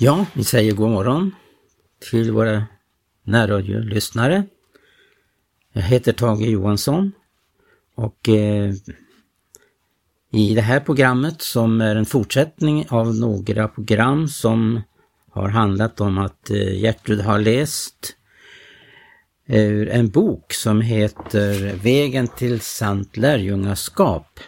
Ja, 0.00 0.26
vi 0.34 0.44
säger 0.44 0.72
god 0.72 0.90
morgon 0.90 1.34
till 2.10 2.32
våra 2.32 2.64
närradiolyssnare. 3.22 4.44
Jag 5.72 5.82
heter 5.82 6.12
Tage 6.12 6.40
Johansson 6.40 7.12
och 7.94 8.28
eh, 8.28 8.72
i 10.32 10.54
det 10.54 10.60
här 10.60 10.80
programmet 10.80 11.42
som 11.42 11.80
är 11.80 11.96
en 11.96 12.06
fortsättning 12.06 12.86
av 12.88 13.14
några 13.14 13.68
program 13.68 14.28
som 14.28 14.80
har 15.30 15.48
handlat 15.48 16.00
om 16.00 16.18
att 16.18 16.50
eh, 16.50 16.80
Gertrud 16.80 17.20
har 17.20 17.38
läst 17.38 18.16
ur 19.46 19.88
en 19.88 20.08
bok 20.08 20.52
som 20.52 20.80
heter 20.80 21.76
Vägen 21.76 22.28
till 22.28 22.60
sant 22.60 23.16
lärjungaskap 23.16 24.40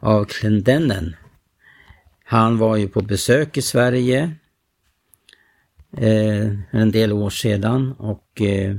av 0.00 0.24
Clendennen. 0.24 1.16
Han 2.28 2.58
var 2.58 2.76
ju 2.76 2.88
på 2.88 3.00
besök 3.00 3.56
i 3.56 3.62
Sverige 3.62 4.34
eh, 5.96 6.48
en 6.70 6.90
del 6.90 7.12
år 7.12 7.30
sedan 7.30 7.92
och 7.92 8.42
eh, 8.42 8.76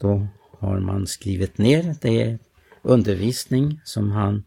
då 0.00 0.26
har 0.58 0.80
man 0.80 1.06
skrivit 1.06 1.58
ner 1.58 1.94
det 2.00 2.38
undervisning 2.82 3.80
som 3.84 4.10
han 4.10 4.44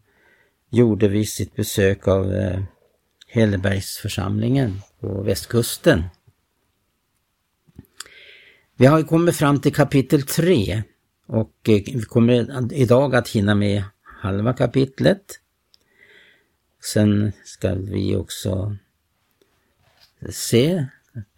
gjorde 0.70 1.08
vid 1.08 1.28
sitt 1.28 1.56
besök 1.56 2.08
av 2.08 2.34
eh, 2.34 2.62
Hellebergsförsamlingen 3.26 4.80
på 5.00 5.22
västkusten. 5.22 6.04
Vi 8.76 8.86
har 8.86 9.02
kommit 9.02 9.36
fram 9.36 9.60
till 9.60 9.74
kapitel 9.74 10.22
3 10.22 10.82
och 11.26 11.68
eh, 11.68 11.82
vi 11.86 12.02
kommer 12.02 12.72
idag 12.72 13.14
att 13.14 13.28
hinna 13.28 13.54
med 13.54 13.84
halva 14.02 14.52
kapitlet. 14.52 15.40
Sen 16.80 17.32
ska 17.44 17.74
vi 17.74 18.16
också 18.16 18.76
se 20.30 20.86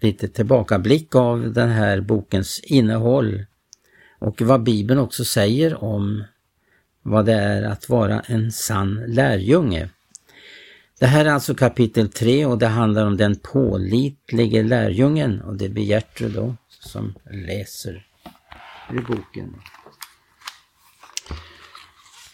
lite 0.00 0.28
tillbakablick 0.28 1.14
av 1.14 1.52
den 1.52 1.68
här 1.68 2.00
bokens 2.00 2.60
innehåll 2.60 3.44
och 4.18 4.42
vad 4.42 4.62
Bibeln 4.62 5.00
också 5.00 5.24
säger 5.24 5.84
om 5.84 6.24
vad 7.02 7.26
det 7.26 7.34
är 7.34 7.62
att 7.62 7.88
vara 7.88 8.20
en 8.20 8.52
sann 8.52 9.04
lärjunge. 9.06 9.88
Det 10.98 11.06
här 11.06 11.24
är 11.24 11.30
alltså 11.30 11.54
kapitel 11.54 12.08
3 12.08 12.46
och 12.46 12.58
det 12.58 12.66
handlar 12.66 13.06
om 13.06 13.16
den 13.16 13.36
pålitlige 13.36 14.62
lärjungen 14.62 15.40
och 15.40 15.56
det 15.56 15.68
blir 15.68 15.84
Gertrud 15.84 16.32
då 16.32 16.56
som 16.68 17.14
läser 17.30 18.06
ur 18.90 19.02
boken. 19.02 19.54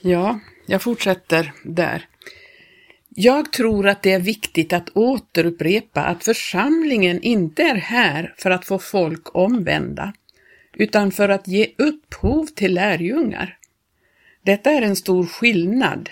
Ja, 0.00 0.40
jag 0.66 0.82
fortsätter 0.82 1.52
där. 1.64 2.08
Jag 3.18 3.52
tror 3.52 3.88
att 3.88 4.02
det 4.02 4.12
är 4.12 4.20
viktigt 4.20 4.72
att 4.72 4.96
återupprepa 4.96 6.02
att 6.02 6.24
församlingen 6.24 7.22
inte 7.22 7.62
är 7.62 7.74
här 7.74 8.34
för 8.38 8.50
att 8.50 8.64
få 8.64 8.78
folk 8.78 9.36
omvända, 9.36 10.12
utan 10.74 11.10
för 11.10 11.28
att 11.28 11.48
ge 11.48 11.66
upphov 11.78 12.46
till 12.46 12.74
lärjungar. 12.74 13.58
Detta 14.42 14.70
är 14.70 14.82
en 14.82 14.96
stor 14.96 15.26
skillnad. 15.26 16.10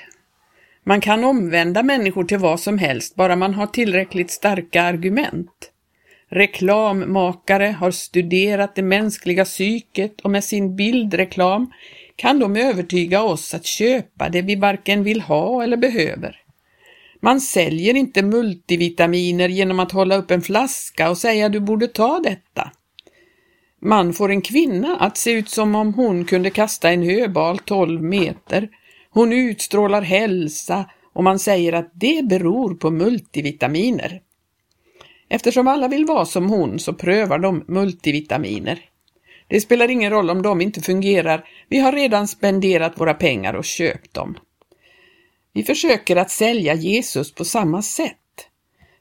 Man 0.84 1.00
kan 1.00 1.24
omvända 1.24 1.82
människor 1.82 2.24
till 2.24 2.38
vad 2.38 2.60
som 2.60 2.78
helst, 2.78 3.14
bara 3.14 3.36
man 3.36 3.54
har 3.54 3.66
tillräckligt 3.66 4.30
starka 4.30 4.82
argument. 4.82 5.70
Reklammakare 6.28 7.76
har 7.78 7.90
studerat 7.90 8.74
det 8.74 8.82
mänskliga 8.82 9.44
psyket 9.44 10.20
och 10.20 10.30
med 10.30 10.44
sin 10.44 10.76
bildreklam 10.76 11.72
kan 12.16 12.38
de 12.38 12.56
övertyga 12.56 13.22
oss 13.22 13.54
att 13.54 13.66
köpa 13.66 14.28
det 14.28 14.42
vi 14.42 14.56
varken 14.56 15.04
vill 15.04 15.20
ha 15.20 15.62
eller 15.62 15.76
behöver. 15.76 16.43
Man 17.24 17.40
säljer 17.40 17.96
inte 17.96 18.22
multivitaminer 18.22 19.48
genom 19.48 19.80
att 19.80 19.92
hålla 19.92 20.16
upp 20.16 20.30
en 20.30 20.42
flaska 20.42 21.10
och 21.10 21.18
säga 21.18 21.48
du 21.48 21.60
borde 21.60 21.88
ta 21.88 22.20
detta. 22.24 22.70
Man 23.80 24.12
får 24.12 24.30
en 24.30 24.42
kvinna 24.42 24.96
att 24.96 25.16
se 25.16 25.30
ut 25.30 25.48
som 25.48 25.74
om 25.74 25.94
hon 25.94 26.24
kunde 26.24 26.50
kasta 26.50 26.90
en 26.90 27.02
höbal 27.02 27.58
12 27.58 28.02
meter. 28.02 28.68
Hon 29.10 29.32
utstrålar 29.32 30.02
hälsa 30.02 30.90
och 31.12 31.24
man 31.24 31.38
säger 31.38 31.72
att 31.72 31.90
det 31.94 32.24
beror 32.24 32.74
på 32.74 32.90
multivitaminer. 32.90 34.20
Eftersom 35.28 35.68
alla 35.68 35.88
vill 35.88 36.04
vara 36.04 36.24
som 36.24 36.48
hon 36.48 36.78
så 36.78 36.92
prövar 36.92 37.38
de 37.38 37.64
multivitaminer. 37.68 38.80
Det 39.48 39.60
spelar 39.60 39.90
ingen 39.90 40.10
roll 40.10 40.30
om 40.30 40.42
de 40.42 40.60
inte 40.60 40.80
fungerar, 40.80 41.44
vi 41.68 41.78
har 41.78 41.92
redan 41.92 42.28
spenderat 42.28 43.00
våra 43.00 43.14
pengar 43.14 43.54
och 43.54 43.64
köpt 43.64 44.14
dem. 44.14 44.36
Vi 45.54 45.62
försöker 45.62 46.16
att 46.16 46.30
sälja 46.30 46.74
Jesus 46.74 47.34
på 47.34 47.44
samma 47.44 47.82
sätt. 47.82 48.16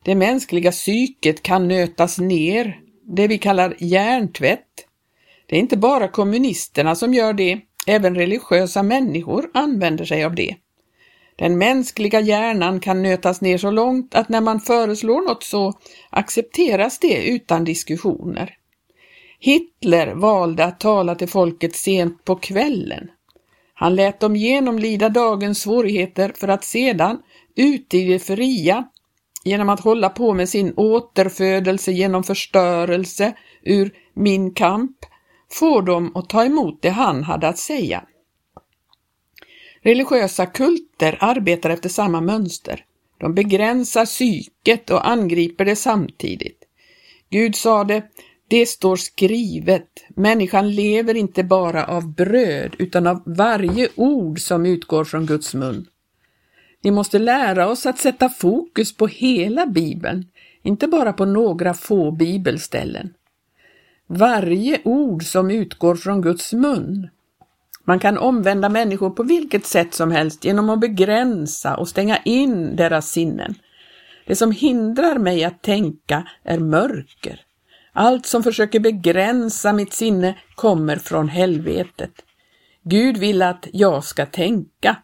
Det 0.03 0.15
mänskliga 0.15 0.71
psyket 0.71 1.43
kan 1.43 1.67
nötas 1.67 2.17
ner, 2.17 2.79
det 3.03 3.27
vi 3.27 3.37
kallar 3.37 3.75
hjärntvätt. 3.79 4.87
Det 5.45 5.55
är 5.55 5.59
inte 5.59 5.77
bara 5.77 6.07
kommunisterna 6.07 6.95
som 6.95 7.13
gör 7.13 7.33
det, 7.33 7.59
även 7.87 8.15
religiösa 8.15 8.83
människor 8.83 9.49
använder 9.53 10.05
sig 10.05 10.23
av 10.23 10.35
det. 10.35 10.55
Den 11.35 11.57
mänskliga 11.57 12.19
hjärnan 12.19 12.79
kan 12.79 13.03
nötas 13.03 13.41
ner 13.41 13.57
så 13.57 13.71
långt 13.71 14.15
att 14.15 14.29
när 14.29 14.41
man 14.41 14.59
föreslår 14.59 15.21
något 15.21 15.43
så 15.43 15.73
accepteras 16.09 16.99
det 16.99 17.27
utan 17.27 17.63
diskussioner. 17.63 18.55
Hitler 19.39 20.07
valde 20.15 20.65
att 20.65 20.79
tala 20.79 21.15
till 21.15 21.29
folket 21.29 21.75
sent 21.75 22.25
på 22.25 22.35
kvällen. 22.35 23.09
Han 23.83 23.95
lät 23.95 24.19
dem 24.19 24.35
genomlida 24.35 25.09
dagens 25.09 25.61
svårigheter 25.61 26.33
för 26.35 26.47
att 26.47 26.63
sedan, 26.63 27.21
ute 27.55 27.97
i 27.97 28.05
det 28.05 28.19
fria, 28.19 28.87
genom 29.43 29.69
att 29.69 29.79
hålla 29.79 30.09
på 30.09 30.33
med 30.33 30.49
sin 30.49 30.73
återfödelse 30.77 31.91
genom 31.91 32.23
förstörelse 32.23 33.33
ur 33.63 33.93
min 34.13 34.53
kamp, 34.53 34.97
få 35.51 35.81
dem 35.81 36.11
att 36.15 36.29
ta 36.29 36.45
emot 36.45 36.81
det 36.81 36.89
han 36.89 37.23
hade 37.23 37.47
att 37.47 37.57
säga. 37.57 38.03
Religiösa 39.81 40.45
kulter 40.45 41.17
arbetar 41.19 41.69
efter 41.69 41.89
samma 41.89 42.21
mönster. 42.21 42.85
De 43.17 43.33
begränsar 43.33 44.05
psyket 44.05 44.89
och 44.89 45.07
angriper 45.07 45.65
det 45.65 45.75
samtidigt. 45.75 46.63
Gud 47.29 47.55
sade, 47.55 48.03
det 48.53 48.65
står 48.65 48.95
skrivet, 48.95 49.89
människan 50.15 50.71
lever 50.71 51.15
inte 51.15 51.43
bara 51.43 51.85
av 51.85 52.13
bröd 52.13 52.75
utan 52.79 53.07
av 53.07 53.23
varje 53.25 53.89
ord 53.95 54.39
som 54.39 54.65
utgår 54.65 55.03
från 55.03 55.25
Guds 55.25 55.53
mun. 55.53 55.85
Vi 56.81 56.91
måste 56.91 57.19
lära 57.19 57.67
oss 57.67 57.85
att 57.85 57.99
sätta 57.99 58.29
fokus 58.29 58.97
på 58.97 59.07
hela 59.07 59.65
Bibeln, 59.65 60.25
inte 60.63 60.87
bara 60.87 61.13
på 61.13 61.25
några 61.25 61.73
få 61.73 62.11
bibelställen. 62.11 63.13
Varje 64.07 64.79
ord 64.83 65.23
som 65.23 65.51
utgår 65.51 65.95
från 65.95 66.21
Guds 66.21 66.53
mun. 66.53 67.09
Man 67.83 67.99
kan 67.99 68.17
omvända 68.17 68.69
människor 68.69 69.09
på 69.09 69.23
vilket 69.23 69.65
sätt 69.65 69.93
som 69.93 70.11
helst 70.11 70.45
genom 70.45 70.69
att 70.69 70.79
begränsa 70.79 71.77
och 71.77 71.87
stänga 71.87 72.17
in 72.17 72.75
deras 72.75 73.11
sinnen. 73.11 73.55
Det 74.27 74.35
som 74.35 74.51
hindrar 74.51 75.17
mig 75.17 75.43
att 75.43 75.61
tänka 75.61 76.27
är 76.43 76.59
mörker. 76.59 77.39
Allt 77.93 78.25
som 78.25 78.43
försöker 78.43 78.79
begränsa 78.79 79.73
mitt 79.73 79.93
sinne 79.93 80.37
kommer 80.55 80.95
från 80.95 81.29
helvetet. 81.29 82.11
Gud 82.83 83.17
vill 83.17 83.41
att 83.41 83.67
jag 83.73 84.03
ska 84.03 84.25
tänka. 84.25 84.97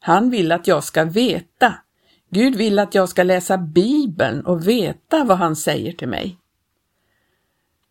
Han 0.00 0.30
vill 0.30 0.52
att 0.52 0.66
jag 0.66 0.84
ska 0.84 1.04
veta. 1.04 1.74
Gud 2.30 2.54
vill 2.56 2.78
att 2.78 2.94
jag 2.94 3.08
ska 3.08 3.22
läsa 3.22 3.58
Bibeln 3.58 4.46
och 4.46 4.68
veta 4.68 5.24
vad 5.24 5.38
han 5.38 5.56
säger 5.56 5.92
till 5.92 6.08
mig. 6.08 6.38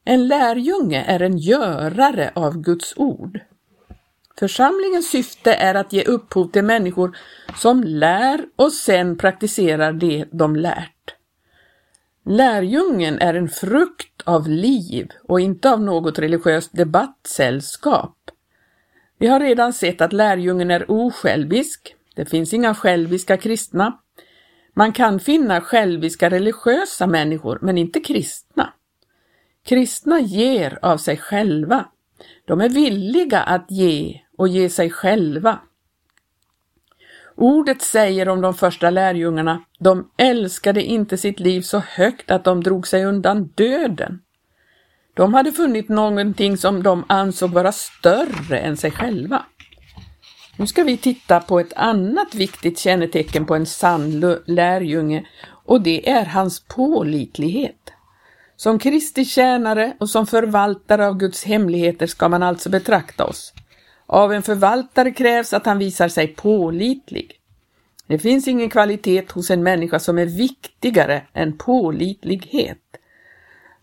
En 0.06 0.28
lärjunge 0.28 1.04
är 1.04 1.22
en 1.22 1.38
görare 1.38 2.32
av 2.36 2.58
Guds 2.58 2.94
ord. 2.98 3.40
Församlingens 4.40 5.10
syfte 5.10 5.54
är 5.54 5.76
att 5.76 5.94
ge 5.94 6.04
upphov 6.04 6.52
till 6.52 6.64
människor 6.64 7.18
som 7.58 7.84
lär 7.84 8.46
och 8.56 8.74
sen 8.74 9.18
praktiserar 9.18 9.94
det 9.94 10.26
de 10.32 10.56
lärt. 10.56 11.16
Lärjungen 12.26 13.20
är 13.20 13.34
en 13.34 13.50
frukt 13.50 14.22
av 14.24 14.48
liv 14.48 15.10
och 15.24 15.40
inte 15.40 15.72
av 15.72 15.82
något 15.82 16.20
religiöst 16.20 16.70
debattsällskap. 16.74 18.18
Vi 19.18 19.28
har 19.28 19.40
redan 19.40 19.74
sett 19.74 20.02
att 20.02 20.14
lärjungen 20.14 20.72
är 20.72 20.92
osjälvisk. 20.92 21.96
Det 22.16 22.26
finns 22.26 22.54
inga 22.54 22.76
själviska 22.76 23.38
kristna. 23.38 24.00
Man 24.74 24.94
kan 24.94 25.20
finna 25.20 25.62
själviska 25.62 26.30
religiösa 26.30 27.08
människor, 27.08 27.60
men 27.62 27.78
inte 27.78 28.00
kristna. 28.00 28.74
Kristna 29.66 30.20
ger 30.20 30.80
av 30.82 30.98
sig 30.98 31.18
själva. 31.18 31.86
De 32.46 32.62
är 32.62 32.70
villiga 32.70 33.40
att 33.42 33.72
ge 33.72 34.22
och 34.38 34.48
ge 34.48 34.70
sig 34.70 34.90
själva. 34.90 35.60
Ordet 37.38 37.82
säger 37.82 38.30
om 38.30 38.42
de 38.42 38.54
första 38.54 38.90
lärjungarna, 38.90 39.64
de 39.80 40.10
älskade 40.18 40.84
inte 40.84 41.18
sitt 41.18 41.40
liv 41.40 41.62
så 41.62 41.80
högt 41.80 42.32
att 42.32 42.44
de 42.44 42.64
drog 42.64 42.88
sig 42.88 43.06
undan 43.06 43.48
döden. 43.56 44.20
De 45.14 45.34
hade 45.34 45.52
funnit 45.52 45.90
någonting 45.90 46.58
som 46.58 46.84
de 46.84 47.04
ansåg 47.08 47.52
vara 47.52 47.72
större 47.72 48.58
än 48.58 48.78
sig 48.78 48.92
själva. 48.92 49.46
Nu 50.58 50.68
ska 50.68 50.84
vi 50.84 50.98
titta 50.98 51.40
på 51.40 51.60
ett 51.60 51.74
annat 51.74 52.36
viktigt 52.36 52.80
kännetecken 52.80 53.46
på 53.46 53.56
en 53.56 53.66
sann 53.66 54.38
lärjunge 54.46 55.26
och 55.66 55.82
det 55.82 56.10
är 56.10 56.26
hans 56.26 56.60
pålitlighet. 56.68 57.92
Som 58.56 58.80
Kristi 58.80 59.26
tjänare 59.26 59.94
och 60.00 60.10
som 60.10 60.28
förvaltare 60.28 61.08
av 61.08 61.18
Guds 61.18 61.44
hemligheter 61.44 62.08
ska 62.08 62.30
man 62.30 62.44
alltså 62.44 62.70
betrakta 62.70 63.26
oss. 63.26 63.54
Av 64.08 64.34
en 64.34 64.44
förvaltare 64.44 65.12
krävs 65.12 65.54
att 65.54 65.66
han 65.66 65.78
visar 65.78 66.08
sig 66.08 66.28
pålitlig. 66.28 67.40
Det 68.08 68.20
finns 68.20 68.48
ingen 68.48 68.70
kvalitet 68.70 69.26
hos 69.32 69.50
en 69.50 69.64
människa 69.64 70.00
som 70.00 70.18
är 70.18 70.26
viktigare 70.26 71.22
än 71.34 71.58
pålitlighet. 71.58 72.78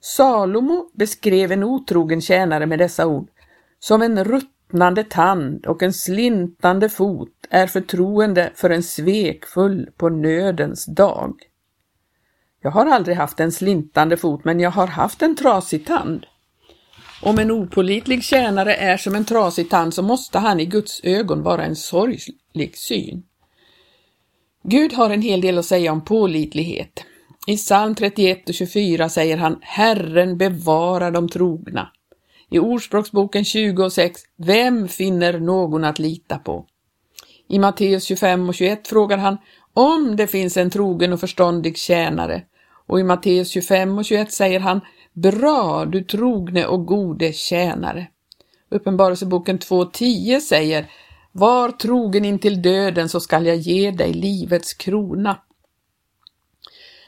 Salomo 0.00 0.90
beskrev 0.92 1.52
en 1.52 1.64
otrogen 1.64 2.20
tjänare 2.20 2.66
med 2.66 2.78
dessa 2.78 3.06
ord. 3.06 3.28
Som 3.78 4.02
en 4.02 4.24
ruttnande 4.24 5.04
tand 5.04 5.66
och 5.66 5.82
en 5.82 5.92
slintande 5.92 6.88
fot 6.88 7.46
är 7.50 7.66
förtroende 7.66 8.50
för 8.54 8.70
en 8.70 8.82
svekfull 8.82 9.90
på 9.96 10.08
nödens 10.08 10.86
dag. 10.86 11.34
Jag 12.62 12.70
har 12.70 12.86
aldrig 12.86 13.16
haft 13.16 13.40
en 13.40 13.52
slintande 13.52 14.16
fot, 14.16 14.44
men 14.44 14.60
jag 14.60 14.70
har 14.70 14.86
haft 14.86 15.22
en 15.22 15.36
trasig 15.36 15.86
tand. 15.86 16.26
Om 17.24 17.38
en 17.38 17.50
opolitlig 17.50 18.24
tjänare 18.24 18.74
är 18.74 18.96
som 18.96 19.14
en 19.14 19.24
trasig 19.24 19.70
tand 19.70 19.94
så 19.94 20.02
måste 20.02 20.38
han 20.38 20.60
i 20.60 20.64
Guds 20.64 21.00
ögon 21.04 21.42
vara 21.42 21.64
en 21.64 21.76
sorglig 21.76 22.76
syn. 22.76 23.22
Gud 24.64 24.92
har 24.92 25.10
en 25.10 25.22
hel 25.22 25.40
del 25.40 25.58
att 25.58 25.64
säga 25.64 25.92
om 25.92 26.04
pålitlighet. 26.04 27.04
I 27.46 27.56
psalm 27.56 27.94
31 27.94 28.48
och 28.48 28.54
24 28.54 29.08
säger 29.08 29.36
han 29.36 29.58
Herren 29.60 30.38
bevarar 30.38 31.10
de 31.10 31.28
trogna. 31.28 31.88
I 32.50 32.58
Ordspråksboken 32.58 33.44
20 33.44 33.84
och 33.84 33.92
6 33.92 34.20
Vem 34.36 34.88
finner 34.88 35.40
någon 35.40 35.84
att 35.84 35.98
lita 35.98 36.38
på? 36.38 36.66
I 37.48 37.58
Matteus 37.58 38.04
25 38.04 38.48
och 38.48 38.54
21 38.54 38.88
frågar 38.88 39.18
han 39.18 39.38
om 39.74 40.16
det 40.16 40.26
finns 40.26 40.56
en 40.56 40.70
trogen 40.70 41.12
och 41.12 41.20
förståndig 41.20 41.78
tjänare 41.78 42.42
och 42.86 43.00
i 43.00 43.02
Matteus 43.02 43.48
25 43.48 43.98
och 43.98 44.04
21 44.04 44.32
säger 44.32 44.60
han 44.60 44.80
Bra, 45.14 45.84
du 45.84 46.04
trogne 46.04 46.66
och 46.66 46.86
gode 46.86 47.32
tjänare. 47.32 48.06
Uppenbarelseboken 48.68 49.58
2.10 49.58 50.40
säger 50.40 50.90
Var 51.32 51.70
trogen 51.70 52.24
intill 52.24 52.62
döden 52.62 53.08
så 53.08 53.20
skall 53.20 53.46
jag 53.46 53.56
ge 53.56 53.90
dig 53.90 54.12
livets 54.12 54.74
krona. 54.74 55.38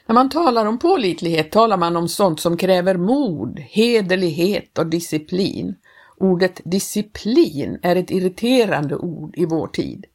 När 0.07 0.13
man 0.13 0.29
talar 0.29 0.65
om 0.65 0.79
pålitlighet 0.79 1.51
talar 1.51 1.77
man 1.77 1.95
om 1.95 2.07
sånt 2.07 2.39
som 2.39 2.57
kräver 2.57 2.97
mod, 2.97 3.59
hederlighet 3.59 4.77
och 4.77 4.87
disciplin. 4.87 5.75
Ordet 6.17 6.61
disciplin 6.63 7.79
är 7.81 7.95
ett 7.95 8.11
irriterande 8.11 8.95
ord 8.95 9.33
i 9.37 9.45
vår 9.45 9.67
tid. 9.67 10.05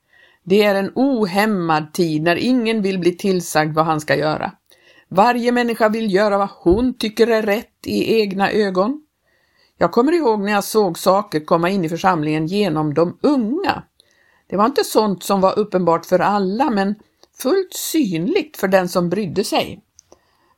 Det 0.42 0.62
är 0.62 0.74
en 0.74 0.92
ohämmad 0.94 1.92
tid 1.92 2.22
när 2.22 2.36
ingen 2.36 2.82
vill 2.82 2.98
bli 2.98 3.16
tillsagd 3.16 3.74
vad 3.74 3.86
han 3.86 4.00
ska 4.00 4.16
göra. 4.16 4.52
Varje 5.12 5.52
människa 5.52 5.88
vill 5.88 6.14
göra 6.14 6.38
vad 6.38 6.48
hon 6.50 6.94
tycker 6.94 7.26
är 7.26 7.42
rätt 7.42 7.86
i 7.86 8.20
egna 8.20 8.50
ögon. 8.50 9.02
Jag 9.78 9.92
kommer 9.92 10.12
ihåg 10.12 10.40
när 10.40 10.52
jag 10.52 10.64
såg 10.64 10.98
saker 10.98 11.40
komma 11.40 11.70
in 11.70 11.84
i 11.84 11.88
församlingen 11.88 12.46
genom 12.46 12.94
de 12.94 13.18
unga. 13.22 13.82
Det 14.48 14.56
var 14.56 14.66
inte 14.66 14.84
sånt 14.84 15.22
som 15.22 15.40
var 15.40 15.58
uppenbart 15.58 16.06
för 16.06 16.18
alla, 16.18 16.70
men 16.70 16.94
fullt 17.38 17.74
synligt 17.74 18.56
för 18.56 18.68
den 18.68 18.88
som 18.88 19.08
brydde 19.08 19.44
sig. 19.44 19.82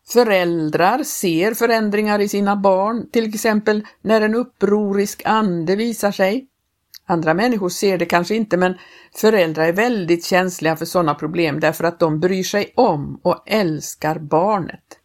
Föräldrar 0.08 1.02
ser 1.02 1.54
förändringar 1.54 2.19
i 2.19 2.28
sina 2.28 2.56
barn, 2.56 3.10
till 3.10 3.28
exempel 3.34 3.87
när 4.00 4.20
en 4.20 4.34
upprorisk 4.34 5.22
ande 5.25 5.76
visar 5.76 6.12
sig. 6.12 6.46
Andra 7.06 7.34
människor 7.34 7.69
ser 7.69 7.99
det 7.99 8.06
kanske 8.06 8.34
inte, 8.34 8.56
men 8.56 8.75
föräldrar 9.14 9.64
är 9.64 9.72
väldigt 9.72 10.25
känsliga 10.25 10.76
för 10.76 10.84
sådana 10.84 11.14
problem 11.14 11.60
därför 11.60 11.84
att 11.84 12.00
de 12.00 12.20
bryr 12.20 12.43
sig 12.43 12.72
om 12.76 13.20
och 13.22 13.43
älskar 13.46 14.19
barnet. 14.19 14.99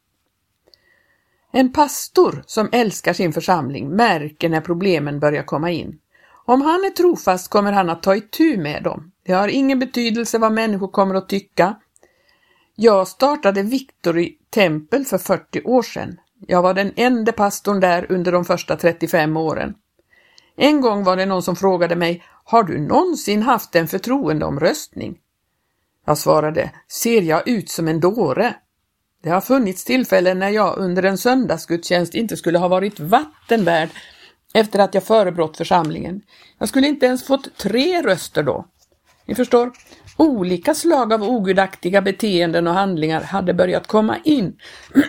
En 1.52 1.74
pastor 1.74 2.44
som 2.46 2.70
älskar 2.72 3.14
sin 3.14 3.34
församling 3.34 3.90
märker 3.90 4.50
när 4.50 4.62
problemen 4.62 5.20
börjar 5.20 5.44
komma 5.44 5.72
in. 5.72 6.00
Om 6.46 6.62
han 6.62 6.86
är 6.86 6.90
trofast 6.90 7.50
kommer 7.50 7.72
han 7.72 7.90
att 7.90 8.04
ta 8.04 8.16
itu 8.16 8.58
med 8.58 8.84
dem. 8.84 9.12
Det 9.24 9.34
har 9.34 9.48
ingen 9.48 9.80
betydelse 9.80 10.38
vad 10.38 10.52
människor 10.52 10.88
kommer 10.88 11.16
att 11.16 11.30
tycka. 11.30 11.76
Jag 12.76 13.08
startade 13.08 13.64
Victory 13.64 14.38
tempel 14.50 15.06
för 15.06 15.18
40 15.18 15.62
år 15.64 15.82
sedan. 15.82 16.18
Jag 16.48 16.62
var 16.62 16.74
den 16.74 16.92
enda 16.96 17.32
pastorn 17.32 17.80
där 17.80 18.12
under 18.12 18.32
de 18.32 18.46
första 18.46 18.76
35 18.76 19.38
åren. 19.38 19.74
En 20.60 20.82
gång 20.82 21.04
var 21.04 21.18
det 21.18 21.26
någon 21.26 21.44
som 21.44 21.56
frågade 21.56 21.96
mig, 21.96 22.24
har 22.44 22.64
du 22.64 22.80
någonsin 22.80 23.44
haft 23.44 23.76
en 23.76 23.88
förtroendeomröstning? 23.88 25.18
Jag 26.06 26.18
svarade, 26.18 26.72
ser 26.88 27.22
jag 27.22 27.48
ut 27.48 27.70
som 27.70 27.88
en 27.88 28.00
dåre? 28.00 28.56
Det 29.24 29.30
har 29.30 29.42
funnits 29.42 29.84
tillfällen 29.84 30.40
när 30.40 30.50
jag 30.50 30.78
under 30.78 31.04
en 31.04 31.18
söndagsgudstjänst 31.18 32.16
inte 32.16 32.38
skulle 32.38 32.58
ha 32.58 32.68
varit 32.68 33.00
vattenvärd 33.00 33.90
efter 34.54 34.80
att 34.80 34.94
jag 34.94 35.04
förebrått 35.04 35.58
församlingen. 35.58 36.22
Jag 36.60 36.70
skulle 36.70 36.88
inte 36.88 37.06
ens 37.06 37.28
fått 37.28 37.58
tre 37.58 38.02
röster 38.02 38.44
då. 38.44 38.66
Ni 39.26 39.36
förstår, 39.36 39.72
olika 40.18 40.74
slag 40.74 41.14
av 41.14 41.24
ogudaktiga 41.24 42.02
beteenden 42.02 42.68
och 42.68 42.74
handlingar 42.74 43.22
hade 43.22 43.54
börjat 43.54 43.88
komma 43.88 44.18
in 44.24 44.58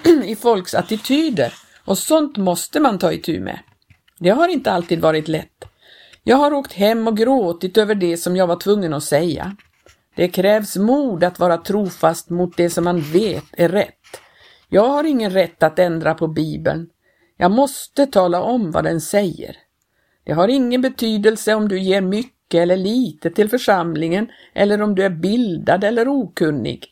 i 0.24 0.36
folks 0.36 0.74
attityder 0.74 1.54
och 1.84 1.98
sånt 1.98 2.36
måste 2.36 2.80
man 2.80 2.98
ta 2.98 3.12
itu 3.12 3.40
med. 3.40 3.58
Det 4.18 4.30
har 4.30 4.48
inte 4.48 4.72
alltid 4.72 5.00
varit 5.00 5.28
lätt. 5.28 5.64
Jag 6.22 6.36
har 6.36 6.52
åkt 6.52 6.72
hem 6.72 7.08
och 7.08 7.16
gråtit 7.16 7.78
över 7.78 7.94
det 7.94 8.16
som 8.16 8.36
jag 8.36 8.46
var 8.46 8.56
tvungen 8.56 8.94
att 8.94 9.04
säga. 9.04 9.56
Det 10.16 10.28
krävs 10.28 10.76
mod 10.76 11.24
att 11.24 11.38
vara 11.38 11.56
trofast 11.56 12.30
mot 12.30 12.56
det 12.56 12.70
som 12.70 12.84
man 12.84 13.00
vet 13.00 13.44
är 13.52 13.68
rätt. 13.68 14.20
Jag 14.68 14.88
har 14.88 15.04
ingen 15.04 15.30
rätt 15.30 15.62
att 15.62 15.78
ändra 15.78 16.14
på 16.14 16.28
Bibeln. 16.28 16.88
Jag 17.36 17.50
måste 17.50 18.06
tala 18.06 18.42
om 18.42 18.70
vad 18.70 18.84
den 18.84 19.00
säger. 19.00 19.56
Det 20.24 20.32
har 20.32 20.48
ingen 20.48 20.80
betydelse 20.80 21.54
om 21.54 21.68
du 21.68 21.78
ger 21.78 22.00
mycket 22.00 22.58
eller 22.58 22.76
lite 22.76 23.30
till 23.30 23.48
församlingen 23.48 24.28
eller 24.54 24.82
om 24.82 24.94
du 24.94 25.02
är 25.02 25.10
bildad 25.10 25.84
eller 25.84 26.08
okunnig. 26.08 26.86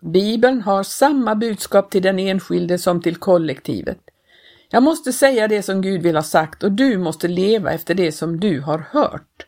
Bibeln 0.00 0.60
har 0.60 0.82
samma 0.82 1.34
budskap 1.34 1.90
till 1.90 2.02
den 2.02 2.18
enskilde 2.18 2.78
som 2.78 3.02
till 3.02 3.16
kollektivet. 3.16 3.98
Jag 4.68 4.82
måste 4.82 5.12
säga 5.12 5.48
det 5.48 5.62
som 5.62 5.82
Gud 5.82 6.02
vill 6.02 6.16
ha 6.16 6.22
sagt 6.22 6.62
och 6.62 6.72
du 6.72 6.98
måste 6.98 7.28
leva 7.28 7.72
efter 7.72 7.94
det 7.94 8.12
som 8.12 8.40
du 8.40 8.60
har 8.60 8.78
hört. 8.78 9.46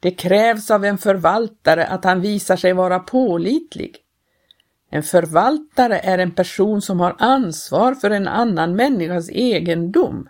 Det 0.00 0.10
krävs 0.10 0.70
av 0.70 0.84
en 0.84 0.98
förvaltare 0.98 1.86
att 1.86 2.04
han 2.04 2.20
visar 2.20 2.56
sig 2.56 2.72
vara 2.72 2.98
pålitlig. 2.98 3.96
En 4.90 5.02
förvaltare 5.02 5.98
är 5.98 6.18
en 6.18 6.30
person 6.30 6.82
som 6.82 7.00
har 7.00 7.16
ansvar 7.18 7.94
för 7.94 8.10
en 8.10 8.28
annan 8.28 8.76
människas 8.76 9.30
egendom. 9.30 10.28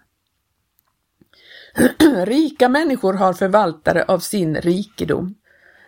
Rika 2.25 2.69
människor 2.69 3.15
har 3.15 3.33
förvaltare 3.33 4.05
av 4.05 4.19
sin 4.19 4.57
rikedom. 4.57 5.35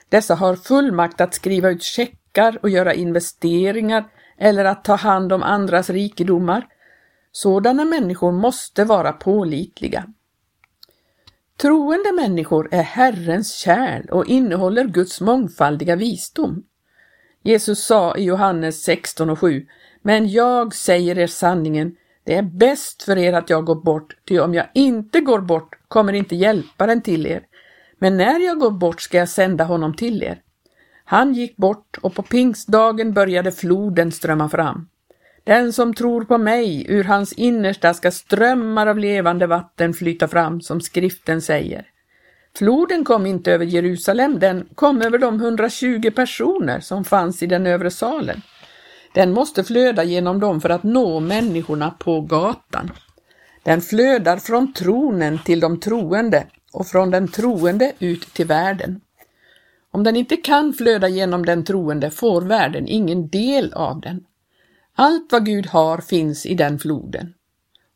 Dessa 0.09 0.35
har 0.35 0.57
fullmakt 0.57 1.21
att 1.21 1.35
skriva 1.35 1.71
ut 1.71 1.83
checkar 1.83 2.59
och 2.63 2.71
göra 2.71 2.95
investeringar 2.95 4.05
eller 4.39 4.65
att 4.65 4.85
ta 4.85 4.95
hand 4.95 5.33
om 5.33 5.43
andras 5.43 5.91
rikedomar. 5.91 6.67
Sådana 7.33 7.85
människor 7.85 8.33
måste 8.33 8.85
vara 8.85 9.13
pålitliga. 9.13 10.07
Troende 11.57 12.13
människor 12.13 12.69
är 12.71 12.83
Herrens 12.83 13.55
kärl 13.55 14.11
och 14.11 14.27
innehåller 14.27 14.85
Guds 14.85 15.21
mångfaldiga 15.21 15.97
visdom. 15.97 16.63
Jesus 17.43 17.85
sa 17.85 18.17
i 18.17 18.25
Johannes 18.25 18.83
16 18.83 19.31
och 19.31 19.39
7, 19.39 19.67
men 20.03 20.29
jag 20.29 20.75
säger 20.75 21.19
er 21.19 21.27
sanningen, 21.27 21.97
det 22.25 22.35
är 22.35 22.43
bäst 22.43 23.03
för 23.03 23.19
er 23.19 23.33
att 23.33 23.51
jag 23.51 23.65
går 23.65 23.83
bort, 23.83 24.17
ty 24.29 24.39
om 24.39 24.55
jag 24.55 24.67
inte 24.75 25.21
går 25.21 25.41
bort 25.41 25.79
kommer 25.89 26.13
inte 26.13 26.37
hjälparen 26.37 27.03
till 27.03 27.27
er, 27.27 27.43
men 27.99 28.17
när 28.17 28.41
jag 28.41 28.59
går 28.59 28.71
bort 28.71 29.01
ska 29.01 29.19
jag 29.19 29.29
sända 29.29 29.65
honom 29.65 29.95
till 29.95 30.23
er. 30.23 30.41
Han 31.05 31.35
gick 31.35 31.57
bort 31.57 31.99
och 32.01 32.15
på 32.15 32.23
pingstdagen 32.23 33.13
började 33.13 33.53
floden 33.53 34.13
strömma 34.13 34.49
fram. 34.49 34.89
Den 35.45 35.73
som 35.73 35.95
tror 35.95 36.25
på 36.25 36.39
mig, 36.39 36.87
ur 36.89 37.05
hans 37.05 37.33
innersta 37.33 37.95
ska 37.95 38.11
strömmar 38.11 38.87
av 38.87 38.99
levande 38.99 39.47
vatten 39.47 39.95
flyta 39.95 40.29
fram, 40.29 40.61
som 40.61 40.81
skriften 40.81 41.43
säger. 41.43 41.87
Floden 42.59 43.05
kom 43.05 43.27
inte 43.27 43.53
över 43.53 43.65
Jerusalem, 43.65 44.39
den 44.39 44.69
kom 44.75 45.03
över 45.03 45.19
de 45.19 45.41
120 45.41 46.11
personer 46.11 46.81
som 46.81 47.05
fanns 47.05 47.43
i 47.43 47.47
den 47.47 47.67
övre 47.67 47.91
salen. 47.91 48.43
Den 49.15 49.33
måste 49.33 49.65
flöda 49.65 50.05
genom 50.05 50.41
dem 50.41 50.61
för 50.61 50.71
att 50.71 50.83
nå 50.83 51.21
människorna 51.21 51.91
på 51.91 52.21
gatan. 52.21 52.91
Den 53.63 53.81
flödar 53.81 54.37
från 54.37 54.73
tronen 54.73 55.39
till 55.39 55.61
de 55.61 55.81
troende 55.81 56.47
och 56.73 56.87
från 56.87 57.11
den 57.11 57.29
troende 57.29 57.93
ut 57.99 58.35
till 58.35 58.47
världen. 58.47 59.01
Om 59.91 60.05
den 60.05 60.17
inte 60.17 60.37
kan 60.37 60.73
flöda 60.73 61.09
genom 61.09 61.45
den 61.45 61.65
troende 61.65 62.11
får 62.11 62.43
världen 62.43 62.89
ingen 62.89 63.29
del 63.29 63.73
av 63.73 64.01
den. 64.01 64.25
Allt 64.97 65.33
vad 65.33 65.47
Gud 65.47 65.67
har 65.67 65.99
finns 65.99 66.47
i 66.47 66.55
den 66.55 66.79
floden. 66.79 67.35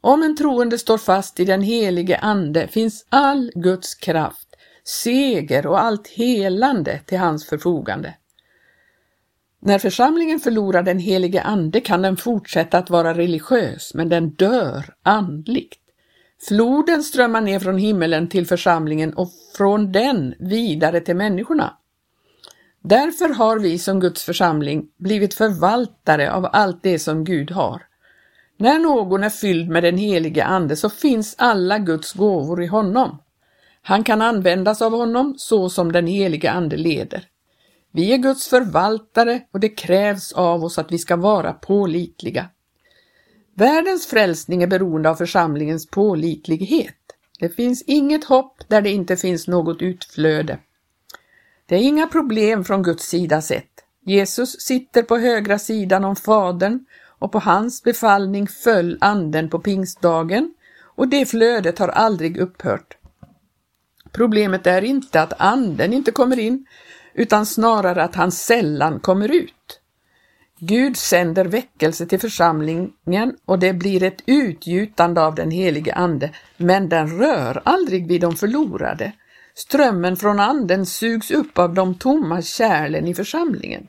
Om 0.01 0.23
en 0.23 0.37
troende 0.37 0.79
står 0.79 0.99
fast 0.99 1.41
i 1.41 1.45
den 1.45 1.63
helige 1.63 2.19
Ande 2.19 2.69
finns 2.69 3.07
all 3.09 3.53
Guds 3.55 3.95
kraft, 3.95 4.49
seger 4.85 5.67
och 5.67 5.83
allt 5.83 6.09
helande 6.09 7.01
till 7.07 7.19
hans 7.19 7.47
förfogande. 7.47 8.15
När 9.61 9.79
församlingen 9.79 10.41
förlorar 10.41 10.83
den 10.83 10.99
helige 10.99 11.43
ande 11.43 11.81
kan 11.81 12.03
den 12.03 12.17
fortsätta 12.17 12.79
att 12.79 12.91
vara 12.91 13.15
religiös, 13.15 13.95
men 13.95 14.09
den 14.09 14.31
dör 14.31 14.95
andligt. 15.03 15.81
Floden 16.49 17.03
strömmar 17.03 17.41
ner 17.41 17.59
från 17.59 17.79
himmelen 17.79 18.29
till 18.29 18.47
församlingen 18.47 19.15
och 19.15 19.31
från 19.57 19.93
den 19.93 20.35
vidare 20.39 21.01
till 21.01 21.17
människorna. 21.17 21.77
Därför 22.89 23.29
har 23.29 23.59
vi 23.59 23.79
som 23.79 24.01
Guds 24.01 24.25
församling 24.25 24.89
blivit 24.97 25.35
förvaltare 25.35 26.33
av 26.33 26.49
allt 26.53 26.83
det 26.83 26.99
som 26.99 27.25
Gud 27.25 27.51
har. 27.51 27.83
När 28.57 28.79
någon 28.79 29.25
är 29.25 29.31
fylld 29.31 29.69
med 29.69 29.83
den 29.83 29.99
helige 29.99 30.45
Ande 30.45 30.77
så 30.77 30.91
finns 30.91 31.35
alla 31.39 31.79
Guds 31.79 32.13
gåvor 32.13 32.63
i 32.63 32.67
honom. 32.67 33.19
Han 33.83 34.05
kan 34.05 34.23
användas 34.23 34.83
av 34.83 34.93
honom 34.93 35.35
så 35.39 35.69
som 35.71 35.93
den 35.93 36.07
helige 36.07 36.51
Ande 36.51 36.77
leder. 36.77 37.25
Vi 37.93 38.13
är 38.13 38.17
Guds 38.17 38.49
förvaltare 38.49 39.41
och 39.53 39.61
det 39.61 39.69
krävs 39.69 40.33
av 40.33 40.65
oss 40.65 40.79
att 40.79 40.93
vi 40.93 40.99
ska 40.99 41.17
vara 41.17 41.53
pålitliga. 41.53 42.49
Världens 43.55 44.07
frälsning 44.07 44.63
är 44.63 44.67
beroende 44.67 45.11
av 45.11 45.15
församlingens 45.15 45.87
pålitlighet. 45.87 46.95
Det 47.39 47.49
finns 47.49 47.83
inget 47.83 48.25
hopp 48.25 48.69
där 48.69 48.83
det 48.83 48.91
inte 48.91 49.17
finns 49.17 49.49
något 49.49 49.83
utflöde. 49.83 50.59
Det 51.67 51.75
är 51.75 51.83
inga 51.83 52.07
problem 52.07 52.65
från 52.65 52.83
Guds 52.83 53.09
sida 53.09 53.43
sett. 53.43 53.71
Jesus 54.05 54.61
sitter 54.61 55.03
på 55.03 55.17
högra 55.17 55.59
sidan 55.59 56.05
om 56.05 56.17
Fadern 56.17 56.85
och 57.19 57.33
på 57.33 57.39
hans 57.39 57.83
befallning 57.83 58.49
föll 58.49 58.99
anden 59.01 59.51
på 59.51 59.59
pingstdagen 59.59 60.55
och 60.97 61.09
det 61.09 61.27
flödet 61.27 61.79
har 61.79 61.89
aldrig 61.89 62.37
upphört. 62.37 62.97
Problemet 64.13 64.67
är 64.67 64.85
inte 64.85 65.23
att 65.23 65.41
anden 65.41 65.93
inte 65.93 66.13
kommer 66.13 66.39
in, 66.39 66.67
utan 67.15 67.47
snarare 67.47 68.03
att 68.03 68.15
han 68.15 68.33
sällan 68.33 69.01
kommer 69.01 69.35
ut. 69.35 69.81
Gud 70.59 70.97
sänder 70.97 71.45
väckelse 71.45 72.07
till 72.07 72.21
församlingen 72.21 73.37
och 73.45 73.59
det 73.59 73.73
blir 73.73 74.03
ett 74.03 74.23
utgjutande 74.27 75.21
av 75.21 75.35
den 75.35 75.51
helige 75.51 75.95
Ande, 75.95 76.31
men 76.57 76.89
den 76.89 77.19
rör 77.19 77.63
aldrig 77.65 78.09
vid 78.09 78.21
de 78.21 78.37
förlorade. 78.37 79.13
Strömmen 79.59 80.17
från 80.17 80.41
Anden 80.41 80.87
sugs 80.87 81.31
upp 81.31 81.59
av 81.59 81.75
de 81.75 81.95
tomma 81.95 82.43
kärlen 82.43 83.07
i 83.07 83.15
församlingen. 83.15 83.89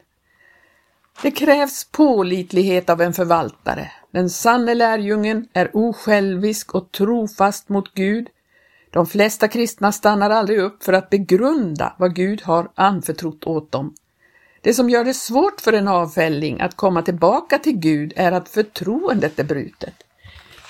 Det 1.21 1.31
krävs 1.31 1.83
pålitlighet 1.91 2.89
av 2.89 3.01
en 3.01 3.13
förvaltare. 3.13 3.91
Den 4.11 4.29
sanne 4.29 4.75
lärjungen 4.75 5.47
är 5.53 5.69
osjälvisk 5.73 6.75
och 6.75 6.91
trofast 6.91 7.69
mot 7.69 7.93
Gud. 7.93 8.27
De 8.91 9.07
flesta 9.07 9.47
kristna 9.47 9.91
stannar 9.91 10.29
aldrig 10.29 10.59
upp 10.59 10.83
för 10.83 10.93
att 10.93 11.09
begrunda 11.09 11.93
vad 11.97 12.15
Gud 12.15 12.41
har 12.41 12.71
anförtrott 12.75 13.43
åt 13.43 13.71
dem. 13.71 13.95
Det 14.61 14.73
som 14.73 14.89
gör 14.89 15.03
det 15.03 15.13
svårt 15.13 15.61
för 15.61 15.73
en 15.73 15.87
avfälling 15.87 16.61
att 16.61 16.75
komma 16.75 17.01
tillbaka 17.01 17.59
till 17.59 17.77
Gud 17.77 18.13
är 18.15 18.31
att 18.31 18.49
förtroendet 18.49 19.39
är 19.39 19.43
brutet. 19.43 20.03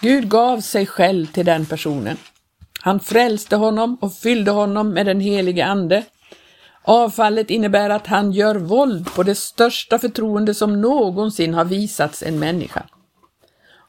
Gud 0.01 0.30
gav 0.30 0.62
sig 0.62 0.86
själv 0.86 1.25
till 1.25 1.46
den 1.46 1.66
personen. 1.66 2.18
Han 2.82 3.00
frälste 3.00 3.56
honom 3.56 3.98
och 4.02 4.14
fyllde 4.14 4.52
honom 4.52 4.90
med 4.90 5.06
den 5.06 5.20
helige 5.20 5.66
Ande. 5.66 6.04
Avfallet 6.84 7.50
innebär 7.50 7.90
att 7.90 8.08
han 8.08 8.32
gör 8.32 8.56
våld 8.56 9.14
på 9.16 9.24
det 9.24 9.36
största 9.36 10.00
förtroende 10.00 10.54
som 10.54 10.82
någonsin 10.82 11.54
har 11.54 11.66
visats 11.66 12.24
en 12.24 12.40
människa. 12.40 12.84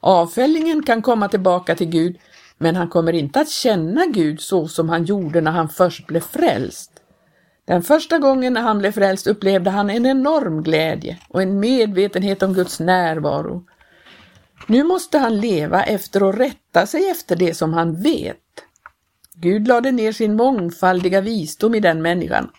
Avfällingen 0.00 0.82
kan 0.82 1.02
komma 1.02 1.28
tillbaka 1.28 1.74
till 1.74 1.88
Gud, 1.88 2.18
men 2.58 2.76
han 2.76 2.88
kommer 2.88 3.12
inte 3.12 3.40
att 3.40 3.50
känna 3.50 4.06
Gud 4.06 4.40
så 4.40 4.68
som 4.68 4.88
han 4.88 5.04
gjorde 5.04 5.40
när 5.40 5.50
han 5.50 5.68
först 5.68 6.06
blev 6.06 6.20
frälst. 6.20 6.90
Den 7.66 7.82
första 7.82 8.18
gången 8.18 8.52
när 8.52 8.60
han 8.60 8.78
blev 8.78 8.92
frälst 8.92 9.26
upplevde 9.26 9.70
han 9.70 9.90
en 9.90 10.06
enorm 10.06 10.62
glädje 10.62 11.18
och 11.28 11.42
en 11.42 11.60
medvetenhet 11.60 12.42
om 12.42 12.54
Guds 12.54 12.80
närvaro. 12.80 13.64
Nu 14.66 14.84
måste 14.84 15.18
han 15.18 15.40
leva 15.40 15.82
efter 15.82 16.22
och 16.22 16.34
rätta 16.34 16.86
sig 16.86 17.10
efter 17.10 17.36
det 17.36 17.54
som 17.54 17.72
han 17.72 18.02
vet. 18.02 18.36
Gud 19.40 19.68
lade 19.68 19.90
ner 19.90 20.12
sin 20.12 20.36
mångfaldiga 20.36 21.20
visdom 21.20 21.74
i 21.74 21.80
den 21.80 22.02
människan. 22.02 22.50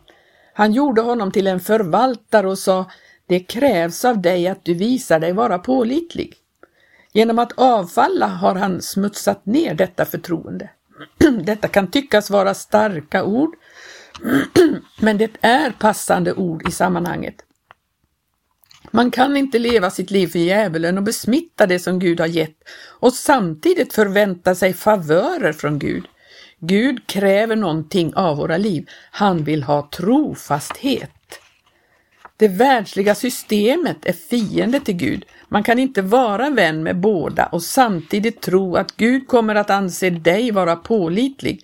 Han 0.54 0.74
gjorde 0.74 1.02
honom 1.02 1.32
till 1.32 1.48
en 1.48 1.60
förvaltare 1.60 2.48
och 2.48 2.60
sa, 2.60 2.92
det 3.28 3.40
krävs 3.40 4.06
av 4.06 4.22
dig 4.22 4.48
att 4.48 4.66
du 4.66 4.74
visar 4.74 5.20
dig 5.20 5.34
vara 5.34 5.60
pålitlig. 5.60 6.36
Genom 7.14 7.40
att 7.40 7.52
avfalla 7.52 8.28
har 8.28 8.56
han 8.56 8.82
smutsat 8.82 9.46
ner 9.46 9.74
detta 9.74 10.06
förtroende. 10.06 10.70
Detta 11.44 11.68
kan 11.68 11.92
tyckas 11.92 12.30
vara 12.30 12.54
starka 12.54 13.24
ord, 13.24 13.56
men 15.00 15.18
det 15.18 15.32
är 15.42 15.72
passande 15.72 16.34
ord 16.34 16.68
i 16.68 16.72
sammanhanget. 16.72 17.36
Man 18.92 19.12
kan 19.12 19.38
inte 19.38 19.60
leva 19.60 19.90
sitt 19.90 20.12
liv 20.12 20.28
för 20.28 20.40
djävulen 20.40 20.98
och 20.98 21.04
besmitta 21.04 21.68
det 21.68 21.80
som 21.80 22.00
Gud 22.00 22.20
har 22.20 22.28
gett 22.28 22.58
och 23.00 23.14
samtidigt 23.14 23.94
förvänta 23.94 24.56
sig 24.56 24.74
favörer 24.74 25.54
från 25.54 25.80
Gud. 25.80 26.08
Gud 26.60 27.08
kräver 27.08 27.56
någonting 27.56 28.14
av 28.16 28.38
våra 28.38 28.58
liv. 28.58 28.90
Han 29.12 29.44
vill 29.44 29.64
ha 29.64 29.90
trofasthet. 29.92 31.12
Det 32.38 32.48
världsliga 32.48 33.16
systemet 33.16 34.06
är 34.06 34.14
fiende 34.14 34.80
till 34.80 34.96
Gud. 34.96 35.26
Man 35.48 35.64
kan 35.64 35.80
inte 35.80 36.02
vara 36.02 36.50
vän 36.50 36.84
med 36.84 37.00
båda 37.00 37.46
och 37.46 37.64
samtidigt 37.64 38.42
tro 38.42 38.76
att 38.76 38.98
Gud 38.98 39.28
kommer 39.28 39.56
att 39.56 39.70
anse 39.70 40.10
dig 40.10 40.52
vara 40.52 40.76
pålitlig. 40.76 41.62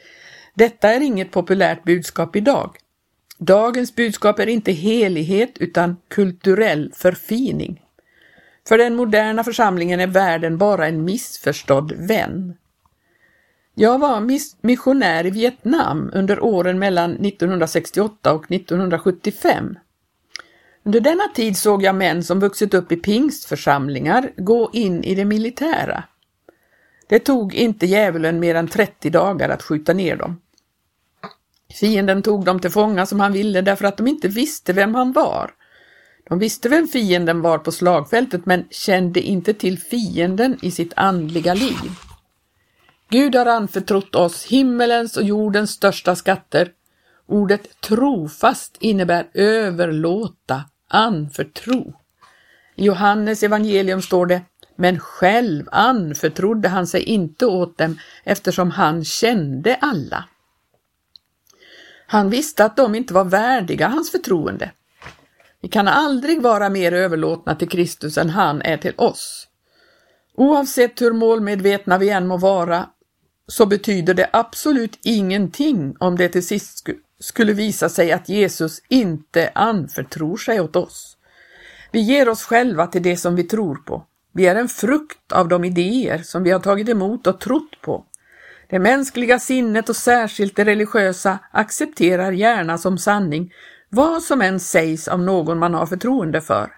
Detta 0.54 0.90
är 0.90 1.02
inget 1.02 1.32
populärt 1.32 1.84
budskap 1.84 2.36
idag. 2.36 2.78
Dagens 3.38 3.96
budskap 3.96 4.40
är 4.40 4.48
inte 4.48 4.72
helighet 4.72 5.58
utan 5.60 5.98
kulturell 6.08 6.92
förfining. 6.96 7.82
För 8.68 8.78
den 8.78 8.96
moderna 8.96 9.44
församlingen 9.44 10.00
är 10.00 10.08
världen 10.08 10.58
bara 10.58 10.88
en 10.88 11.06
missförstådd 11.06 11.92
vän. 11.92 12.54
Jag 13.77 14.00
var 14.00 14.22
missionär 14.62 15.25
i 15.25 15.29
Vietnam 15.29 16.12
under 16.13 16.44
åren 16.44 16.79
mellan 16.79 17.12
1968 17.12 18.34
och 18.34 18.51
1975. 18.51 19.75
Under 20.84 21.00
denna 21.00 21.27
tid 21.36 21.58
såg 21.58 21.84
jag 21.84 21.96
män 21.96 22.24
som 22.24 22.39
vuxit 22.39 22.74
upp 22.74 22.91
i 22.91 22.96
pingstförsamlingar 22.96 24.32
gå 24.38 24.70
in 24.74 25.03
i 25.03 25.15
det 25.15 25.25
militära. 25.25 26.03
Det 27.08 27.20
tog 27.20 27.53
inte 27.53 27.86
djävulen 27.86 28.39
mer 28.39 28.55
än 28.55 28.67
30 28.67 29.10
dagar 29.10 29.50
att 29.50 29.63
skjuta 29.63 29.94
ner 29.94 30.15
dem. 30.15 30.41
Fienden 31.79 32.22
tog 32.22 32.46
dem 32.46 32.60
till 32.60 32.72
fånga 32.72 33.05
som 33.05 33.20
han 33.20 33.34
ville 33.34 33.62
därför 33.62 33.86
att 33.86 33.98
de 33.98 34.08
inte 34.08 34.27
visste 34.27 34.74
vem 34.74 34.96
han 34.96 35.12
var. 35.12 35.51
De 36.29 36.39
visste 36.39 36.70
vem 36.70 36.88
fienden 36.88 37.41
var 37.41 37.58
på 37.58 37.72
slagfältet 37.72 38.46
men 38.46 38.65
kände 38.70 39.22
inte 39.22 39.53
till 39.53 39.79
fienden 39.79 40.58
i 40.62 40.72
sitt 40.72 40.94
andliga 40.96 41.53
liv. 41.53 41.91
Gud 43.10 43.36
har 43.36 43.46
anförtrott 43.46 44.16
oss 44.16 44.46
himmelens 44.46 45.18
och 45.18 45.24
jordens 45.24 45.72
största 45.72 46.16
skatter. 46.16 46.72
Ordet 47.28 47.82
trofast 47.82 48.78
innebär 48.80 49.28
överlåta, 49.34 50.64
anförtro. 50.90 51.94
I 52.76 52.86
Johannes 52.86 53.44
evangelium 53.44 54.02
står 54.02 54.26
det 54.26 54.42
men 54.76 55.00
själv 55.00 55.70
anförtrodde 55.72 56.68
han 56.68 56.88
sig 56.88 57.04
inte 57.04 57.46
åt 57.46 57.78
dem 57.78 58.00
eftersom 58.24 58.72
han 58.72 59.06
kände 59.06 59.76
alla. 59.76 60.26
Han 62.08 62.30
visste 62.30 62.66
att 62.66 62.78
de 62.78 62.96
inte 62.96 63.14
var 63.14 63.24
värdiga 63.24 63.88
hans 63.88 64.12
förtroende. 64.12 64.72
Vi 65.62 65.70
kan 65.70 65.88
aldrig 65.88 66.42
vara 66.42 66.70
mer 66.70 66.92
överlåtna 66.92 67.56
till 67.56 67.70
Kristus 67.70 68.18
än 68.18 68.30
han 68.30 68.62
är 68.62 68.78
till 68.78 68.94
oss. 68.98 69.48
Oavsett 70.34 71.02
hur 71.02 71.14
målmedvetna 71.14 71.98
vi 71.98 72.10
än 72.10 72.28
må 72.28 72.38
vara 72.38 72.90
så 73.48 73.66
betyder 73.66 74.14
det 74.14 74.30
absolut 74.34 75.00
ingenting 75.04 75.96
om 76.00 76.16
det 76.16 76.30
till 76.30 76.48
sist 76.48 76.90
skulle 77.20 77.54
visa 77.54 77.90
sig 77.90 78.12
att 78.12 78.30
Jesus 78.30 78.82
inte 78.90 79.52
anförtror 79.56 80.38
sig 80.38 80.60
åt 80.60 80.75
oss. 80.75 81.18
Vi 81.92 82.00
ger 82.00 82.30
oss 82.30 82.44
själva 82.44 82.88
till 82.88 83.04
det 83.04 83.18
som 83.18 83.36
vi 83.36 83.44
tror 83.44 83.75
på. 83.75 84.06
Vi 84.34 84.46
är 84.46 84.56
en 84.56 84.70
frukt 84.70 85.32
av 85.32 85.48
de 85.48 85.64
idéer 85.64 86.18
som 86.18 86.44
vi 86.44 86.52
har 86.52 86.60
tagit 86.60 86.90
emot 86.90 87.28
och 87.28 87.40
trott 87.40 87.82
på. 87.82 88.06
Det 88.70 88.80
mänskliga 88.80 89.40
sinnet 89.40 89.90
och 89.90 89.96
särskilt 89.96 90.56
det 90.56 90.66
religiösa 90.66 91.40
accepterar 91.52 92.32
gärna 92.32 92.78
som 92.78 92.98
sanning 92.98 93.54
vad 93.90 94.24
som 94.24 94.42
än 94.42 94.60
sägs 94.60 95.08
av 95.08 95.20
någon 95.20 95.60
man 95.60 95.74
har 95.74 95.86
förtroende 95.86 96.42
för. 96.42 96.72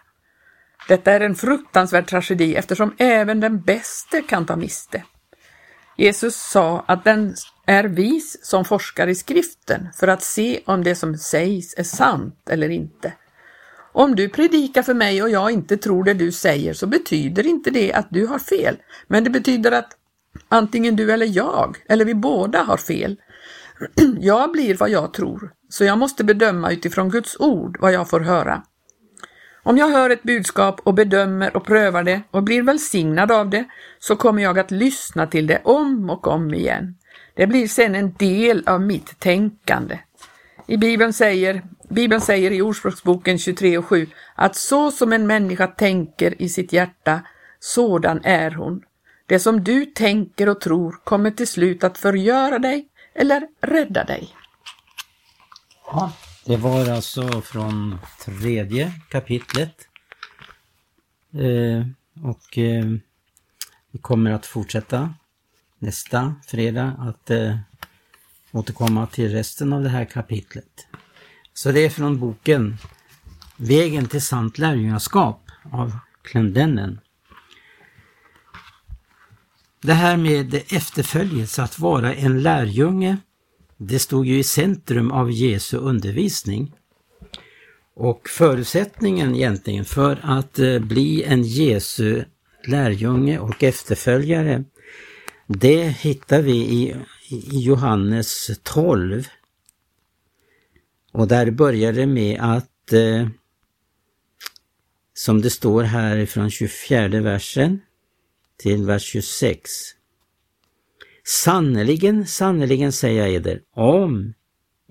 Detta 0.88 1.12
är 1.12 1.20
en 1.20 1.36
fruktansvärd 1.36 2.08
tragedi 2.08 2.56
eftersom 2.56 2.96
även 2.98 3.40
den 3.40 3.62
bäste 3.62 4.22
kan 4.22 4.46
ta 4.46 4.56
miste. 4.56 5.04
Jesus 5.98 6.36
sa 6.36 6.86
att 6.88 7.04
den 7.04 7.36
är 7.66 7.84
vis 7.84 8.38
som 8.46 8.66
forskar 8.66 9.08
i 9.08 9.16
skriften 9.16 9.88
för 9.96 10.08
att 10.08 10.24
se 10.24 10.62
om 10.66 10.84
det 10.84 10.96
som 10.96 11.18
sägs 11.18 11.74
är 11.78 11.84
sant 11.84 12.50
eller 12.50 12.70
inte. 12.70 13.14
Om 13.92 14.16
du 14.16 14.30
predikar 14.30 14.82
för 14.82 14.94
mig 14.94 15.24
och 15.24 15.30
jag 15.30 15.52
inte 15.52 15.78
tror 15.78 16.04
det 16.04 16.14
du 16.14 16.32
säger 16.32 16.74
så 16.74 16.88
betyder 16.88 17.48
inte 17.48 17.70
det 17.70 17.94
att 17.94 18.08
du 18.10 18.28
har 18.28 18.40
fel, 18.40 18.78
men 19.08 19.24
det 19.24 19.30
betyder 19.30 19.72
att 19.72 19.92
antingen 20.50 20.96
du 20.96 21.12
eller 21.12 21.26
jag, 21.26 21.78
eller 21.90 22.06
vi 22.06 22.14
båda 22.14 22.64
har 22.64 22.78
fel. 22.78 23.16
Jag 24.20 24.52
blir 24.52 24.78
vad 24.78 24.90
jag 24.90 25.14
tror, 25.14 25.52
så 25.70 25.84
jag 25.84 25.98
måste 25.98 26.24
bedöma 26.24 26.72
utifrån 26.72 27.10
Guds 27.10 27.38
ord 27.40 27.78
vad 27.80 27.92
jag 27.92 28.10
får 28.10 28.20
höra. 28.20 28.64
Om 29.68 29.78
jag 29.78 29.88
hör 29.88 30.10
ett 30.10 30.24
budskap 30.24 30.82
och 30.84 30.94
bedömer 30.94 31.58
och 31.58 31.66
prövar 31.66 32.04
det 32.04 32.22
och 32.32 32.44
blir 32.44 32.64
välsignad 32.64 33.32
av 33.32 33.50
det, 33.50 33.66
så 34.00 34.16
kommer 34.16 34.44
jag 34.44 34.60
att 34.60 34.72
lyssna 34.72 35.28
till 35.28 35.48
det 35.48 35.62
om 35.64 36.10
och 36.10 36.28
om 36.28 36.54
igen. 36.54 36.96
Det 37.34 37.48
blir 37.48 37.68
sedan 37.68 37.96
en 37.96 38.14
del 38.14 38.64
av 38.68 38.82
mitt 38.82 39.20
tänkande. 39.20 40.00
I 40.68 40.78
Bibeln 40.78 41.14
säger, 41.14 41.62
Bibeln 41.90 42.22
säger 42.22 42.52
i 42.52 42.62
Ordspråksboken 42.62 43.38
23 43.38 43.78
och 43.78 43.86
7 43.86 44.08
att 44.36 44.56
så 44.56 44.92
som 44.92 45.14
en 45.14 45.28
människa 45.28 45.68
tänker 45.68 46.42
i 46.42 46.50
sitt 46.50 46.74
hjärta, 46.74 47.22
sådan 47.60 48.22
är 48.24 48.52
hon. 48.52 48.82
Det 49.26 49.40
som 49.40 49.64
du 49.64 49.86
tänker 49.86 50.50
och 50.50 50.62
tror 50.62 50.92
kommer 51.04 51.32
till 51.32 51.48
slut 51.48 51.84
att 51.84 51.98
förgöra 51.98 52.60
dig 52.60 52.88
eller 53.16 53.48
rädda 53.62 54.04
dig. 54.04 54.30
Ja, 55.92 56.12
det 56.48 56.58
var 56.58 56.90
alltså 56.90 57.42
från 57.42 58.00
tredje 58.26 58.94
kapitlet. 59.10 59.88
Eh, 61.34 61.88
och 62.24 62.58
eh, 62.58 62.86
vi 63.92 64.00
kommer 64.02 64.32
att 64.32 64.46
fortsätta 64.46 65.14
nästa 65.80 66.36
fredag 66.48 66.96
att 67.00 67.30
eh, 67.30 67.58
återkomma 68.52 69.08
till 69.08 69.32
resten 69.32 69.74
av 69.74 69.84
det 69.84 69.90
här 69.90 70.06
kapitlet. 70.06 70.88
Så 71.54 71.72
det 71.72 71.86
är 71.86 71.90
från 71.90 72.20
boken 72.20 72.78
Vägen 73.58 74.08
till 74.08 74.22
sant 74.22 74.58
lärjungaskap 74.58 75.42
av 75.72 75.98
Clendennen. 76.22 77.00
Det 79.82 79.94
här 79.94 80.18
med 80.18 80.54
efterföljelse, 80.54 81.64
att 81.64 81.80
vara 81.80 82.14
en 82.14 82.42
lärjunge, 82.42 83.18
det 83.78 84.00
stod 84.00 84.26
ju 84.26 84.40
i 84.40 84.44
centrum 84.44 85.12
av 85.12 85.32
Jesu 85.32 85.78
undervisning. 85.78 86.74
Och 87.94 88.30
förutsättningen 88.30 89.36
egentligen 89.36 89.86
för 89.86 90.20
att 90.24 90.60
eh, 90.60 90.80
bli 90.80 91.24
en 91.24 91.44
Jesu 91.44 92.24
lärjunge 92.68 93.40
och 93.40 93.64
efterföljare, 93.64 94.64
det 95.48 95.84
hittar 95.84 96.42
vi 96.42 96.56
i, 96.56 96.96
i 97.30 97.60
Johannes 97.60 98.52
12. 98.64 99.28
Och 101.12 101.28
där 101.28 101.52
börjar 101.52 101.94
det 101.94 102.08
med 102.08 102.40
att, 102.42 102.94
eh, 102.94 103.28
som 105.14 105.42
det 105.42 105.50
står 105.50 105.84
här 105.84 106.26
från 106.26 106.50
24 106.50 107.08
versen 107.22 107.82
till 108.58 108.86
vers 108.86 109.04
26. 109.04 109.97
Sannerligen, 111.30 112.28
sannerligen 112.28 112.92
säger 112.92 113.22
jag 113.22 113.34
eder, 113.34 113.62
om 113.74 114.34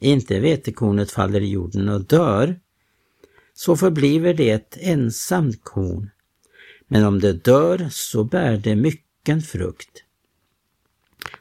inte 0.00 0.40
vetekornet 0.40 1.10
faller 1.10 1.40
i 1.40 1.50
jorden 1.50 1.88
och 1.88 2.04
dör, 2.04 2.60
så 3.54 3.76
förbliver 3.76 4.34
det 4.34 4.50
ett 4.50 4.76
ensamt 4.80 5.64
korn. 5.64 6.10
Men 6.88 7.04
om 7.04 7.20
det 7.20 7.32
dör 7.32 7.88
så 7.90 8.24
bär 8.24 8.56
det 8.56 8.76
mycken 8.76 9.42
frukt. 9.42 10.04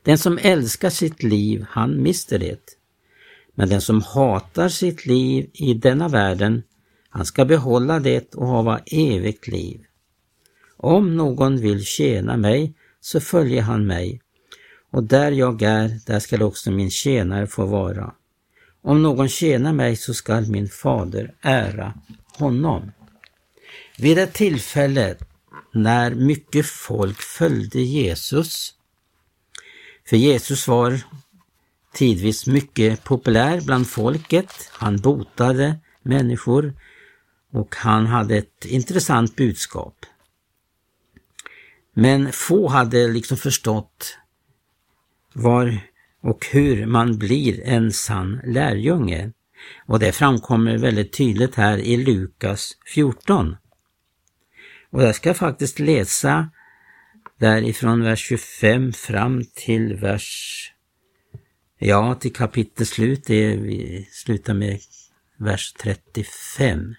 Den 0.03 0.17
som 0.17 0.39
älskar 0.41 0.89
sitt 0.89 1.23
liv, 1.23 1.65
han 1.69 2.03
mister 2.03 2.39
det. 2.39 2.77
Men 3.55 3.69
den 3.69 3.81
som 3.81 4.01
hatar 4.01 4.69
sitt 4.69 5.05
liv 5.05 5.49
i 5.53 5.73
denna 5.73 6.07
världen, 6.07 6.63
han 7.09 7.25
ska 7.25 7.45
behålla 7.45 7.99
det 7.99 8.35
och 8.35 8.47
hava 8.47 8.79
evigt 8.85 9.47
liv. 9.47 9.81
Om 10.77 11.15
någon 11.15 11.57
vill 11.57 11.85
tjäna 11.85 12.37
mig, 12.37 12.73
så 13.01 13.19
följer 13.19 13.61
han 13.61 13.87
mig, 13.87 14.21
och 14.91 15.03
där 15.03 15.31
jag 15.31 15.61
är, 15.61 15.99
där 16.05 16.19
skall 16.19 16.41
också 16.41 16.71
min 16.71 16.91
tjänare 16.91 17.47
få 17.47 17.65
vara. 17.65 18.13
Om 18.81 19.03
någon 19.03 19.29
tjänar 19.29 19.73
mig 19.73 19.95
så 19.95 20.13
skall 20.13 20.47
min 20.47 20.69
fader 20.69 21.33
ära 21.41 21.93
honom. 22.37 22.91
Vid 23.97 24.17
ett 24.17 24.33
tillfälle 24.33 25.15
när 25.73 26.15
mycket 26.15 26.65
folk 26.65 27.21
följde 27.21 27.79
Jesus, 27.79 28.73
för 30.09 30.17
Jesus 30.17 30.67
var 30.67 31.01
tidvis 31.93 32.47
mycket 32.47 33.03
populär 33.03 33.61
bland 33.61 33.87
folket, 33.87 34.69
han 34.71 34.97
botade 34.97 35.79
människor 36.01 36.73
och 37.51 37.75
han 37.75 38.07
hade 38.07 38.37
ett 38.37 38.65
intressant 38.65 39.35
budskap. 39.35 40.05
Men 41.93 42.31
få 42.31 42.67
hade 42.67 43.07
liksom 43.07 43.37
förstått 43.37 44.17
var 45.35 45.79
och 46.21 46.45
hur 46.51 46.85
man 46.85 47.17
blir 47.17 47.61
en 47.63 47.91
sann 47.91 48.41
lärjunge. 48.45 49.31
Och 49.85 49.99
det 49.99 50.11
framkommer 50.11 50.77
väldigt 50.77 51.13
tydligt 51.13 51.55
här 51.55 51.77
i 51.77 51.97
Lukas 51.97 52.71
14. 52.93 53.55
Och 54.89 55.03
jag 55.03 55.15
ska 55.15 55.33
faktiskt 55.33 55.79
läsa 55.79 56.49
därifrån 57.39 58.03
vers 58.03 58.19
25 58.19 58.93
fram 58.93 59.43
till 59.55 59.95
vers, 59.95 60.71
ja 61.79 62.15
till 62.15 62.33
kapitel 62.33 62.85
slut, 62.85 63.23
det 63.25 63.55
vi 63.55 64.09
slutar 64.11 64.53
med 64.53 64.79
vers 65.37 65.73
35. 65.73 66.95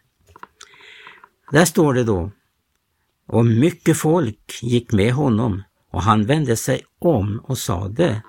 Där 1.53 1.65
står 1.65 1.95
det 1.95 2.05
då, 2.05 2.33
och 3.27 3.47
mycket 3.47 3.97
folk 3.97 4.61
gick 4.63 4.93
med 4.93 5.13
honom 5.13 5.63
och 5.97 6.03
han 6.03 6.27
vände 6.27 6.57
sig 6.57 6.85
om 6.99 7.41
och 7.45 7.59
sade 7.59 8.23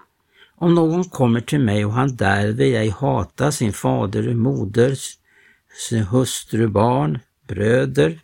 Om 0.55 0.75
någon 0.75 1.03
kommer 1.03 1.41
till 1.41 1.59
mig 1.59 1.85
och 1.85 1.93
han 1.93 2.15
därvid 2.15 2.75
ej 2.75 2.89
hatar 2.89 3.51
sin 3.51 3.73
fader 3.73 4.27
och 4.27 4.35
moder, 4.35 4.97
sin 5.89 6.03
hustru, 6.03 6.67
barn, 6.67 7.19
bröder, 7.47 8.19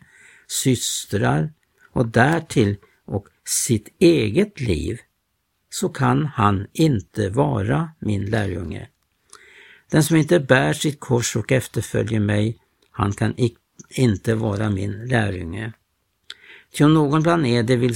systrar 0.48 1.52
och 1.92 2.06
därtill 2.06 2.76
och 3.06 3.26
sitt 3.44 3.88
eget 3.98 4.60
liv, 4.60 4.98
så 5.70 5.88
kan 5.88 6.26
han 6.26 6.66
inte 6.72 7.30
vara 7.30 7.90
min 7.98 8.24
lärjunge. 8.24 8.88
Den 9.90 10.02
som 10.02 10.16
inte 10.16 10.40
bär 10.40 10.72
sitt 10.72 11.00
kors 11.00 11.36
och 11.36 11.52
efterföljer 11.52 12.20
mig, 12.20 12.58
han 12.90 13.12
kan 13.12 13.34
inte 13.88 14.34
vara 14.34 14.70
min 14.70 15.06
lärjunge. 15.06 15.72
Ty 16.74 16.84
om 16.84 16.94
någon 16.94 17.22
bland 17.22 17.46
eder 17.46 17.76
vill 17.76 17.94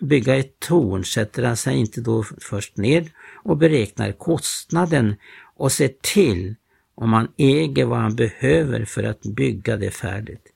bygga 0.00 0.36
ett 0.36 0.58
torn 0.58 1.04
sätter 1.04 1.42
han 1.42 1.56
sig 1.56 1.76
inte 1.76 2.00
då 2.00 2.24
först 2.40 2.76
ned 2.76 3.10
och 3.42 3.56
beräknar 3.56 4.12
kostnaden 4.12 5.16
och 5.56 5.72
ser 5.72 5.90
till 6.00 6.54
om 6.94 7.12
han 7.12 7.28
äger 7.36 7.84
vad 7.84 7.98
han 7.98 8.16
behöver 8.16 8.84
för 8.84 9.02
att 9.02 9.22
bygga 9.22 9.76
det 9.76 9.90
färdigt. 9.90 10.52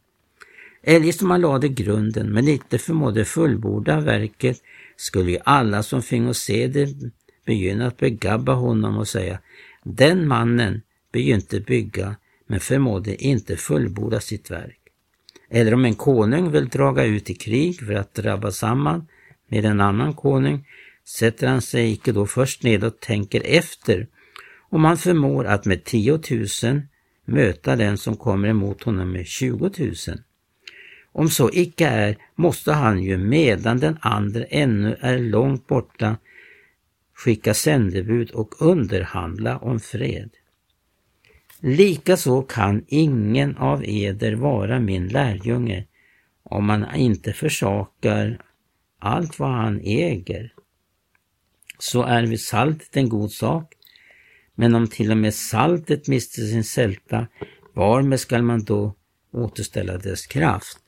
Eljest 0.83 1.23
om 1.23 1.31
han 1.31 1.41
lade 1.41 1.69
grunden 1.69 2.33
men 2.33 2.49
inte 2.49 2.79
förmådde 2.79 3.25
fullborda 3.25 4.01
verket 4.01 4.63
skulle 4.97 5.31
ju 5.31 5.39
alla 5.45 5.83
som 5.83 6.03
fingo 6.03 6.35
se 6.35 6.67
det 6.67 6.89
begynna 7.47 7.87
att 7.87 7.97
begabba 7.97 8.55
honom 8.55 8.97
och 8.97 9.09
säga 9.09 9.39
den 9.85 10.29
mannen 10.29 10.83
begynte 11.13 11.61
bygga 11.61 12.17
men 12.47 12.61
förmådde 12.61 13.25
inte 13.25 13.57
fullborda 13.57 14.21
sitt 14.21 14.51
verk. 14.51 14.82
Eller 15.55 15.75
om 15.75 15.85
en 15.85 15.95
konung 15.95 16.51
vill 16.51 16.69
draga 16.69 17.05
ut 17.05 17.31
i 17.31 17.35
krig 17.35 17.81
för 17.87 17.93
att 17.95 18.15
drabba 18.15 18.51
samman 18.51 19.07
med 19.49 19.65
en 19.65 19.81
annan 19.81 20.15
konung, 20.15 20.67
sätter 21.05 21.47
han 21.47 21.63
sig 21.63 21.93
icke 21.93 22.13
då 22.13 22.27
först 22.27 22.63
ned 22.63 22.85
och 22.85 23.01
tänker 23.01 23.43
efter 23.47 24.07
om 24.71 24.85
han 24.85 24.97
förmår 24.97 25.45
att 25.45 25.65
med 25.65 25.85
10 25.85 26.21
000 26.63 26.83
möta 27.25 27.77
den 27.77 27.99
som 27.99 28.17
kommer 28.17 28.49
emot 28.49 28.83
honom 28.83 29.13
med 29.13 29.27
20 29.27 29.71
000. 29.79 29.95
Om 31.13 31.29
så 31.29 31.51
icke 31.53 31.87
är, 31.87 32.17
måste 32.35 32.73
han 32.73 33.03
ju 33.03 33.17
medan 33.17 33.79
den 33.79 33.99
andra 34.01 34.45
ännu 34.45 34.97
är 35.01 35.19
långt 35.19 35.67
borta 35.67 36.17
skicka 37.15 37.55
sändebud 37.55 38.31
och 38.31 38.63
underhandla 38.63 39.59
om 39.59 39.81
fred. 39.81 40.31
Likaså 41.65 42.43
kan 42.43 42.85
ingen 42.89 43.57
av 43.57 43.85
eder 43.85 44.33
vara 44.33 44.81
min 44.81 45.09
lärjunge 45.09 45.87
om 46.43 46.67
man 46.67 46.95
inte 46.95 47.33
försakar 47.33 48.45
allt 48.99 49.39
vad 49.39 49.51
han 49.51 49.81
äger. 49.81 50.55
Så 51.79 52.03
är 52.03 52.23
vi 52.23 52.39
saltet 52.39 52.97
en 52.97 53.09
god 53.09 53.33
sak, 53.33 53.75
men 54.55 54.75
om 54.75 54.89
till 54.89 55.11
och 55.11 55.17
med 55.17 55.35
saltet 55.35 56.09
mister 56.09 56.43
sin 56.43 56.65
sälta, 56.65 57.27
varmed 57.75 58.21
skall 58.21 58.43
man 58.43 58.65
då 58.65 58.95
återställa 59.33 59.99
dess 59.99 60.27
kraft? 60.27 60.83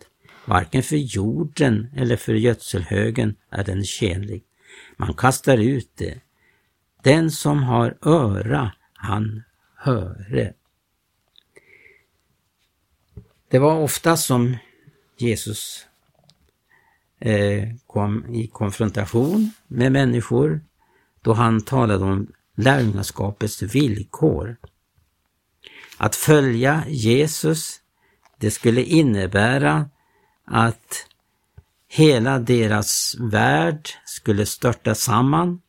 Varken 0.46 0.82
för 0.82 0.96
jorden 0.96 1.88
eller 1.96 2.16
för 2.16 2.34
gödselhögen 2.34 3.36
är 3.50 3.64
den 3.64 3.84
tjänlig. 3.84 4.44
Man 4.96 5.14
kastar 5.14 5.58
ut 5.58 5.90
det. 5.94 6.20
Den 7.02 7.30
som 7.30 7.62
har 7.62 7.98
öra, 8.02 8.72
han 8.94 9.42
höre. 9.76 10.52
Det 13.48 13.58
var 13.58 13.78
ofta 13.78 14.16
som 14.16 14.56
Jesus 15.16 15.86
eh, 17.20 17.68
kom 17.86 18.34
i 18.34 18.46
konfrontation 18.46 19.50
med 19.66 19.92
människor 19.92 20.60
då 21.22 21.32
han 21.32 21.60
talade 21.60 22.04
om 22.04 22.32
lärjungaskapets 22.56 23.62
villkor. 23.62 24.56
Att 25.96 26.16
följa 26.16 26.84
Jesus, 26.88 27.80
det 28.38 28.50
skulle 28.50 28.82
innebära 28.82 29.90
att 30.44 31.06
hela 31.88 32.38
deras 32.38 33.16
värld 33.18 33.88
skulle 34.04 34.46
störta 34.46 34.94
samman 34.94 35.60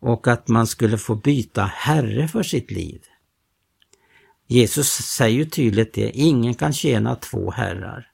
och 0.00 0.28
att 0.28 0.48
man 0.48 0.66
skulle 0.66 0.98
få 0.98 1.14
byta 1.14 1.64
herre 1.64 2.28
för 2.28 2.42
sitt 2.42 2.70
liv. 2.70 3.02
Jesus 4.46 4.88
säger 4.88 5.36
ju 5.36 5.44
tydligt 5.44 5.92
det, 5.92 6.10
ingen 6.10 6.54
kan 6.54 6.72
tjäna 6.72 7.16
två 7.16 7.50
herrar. 7.50 8.10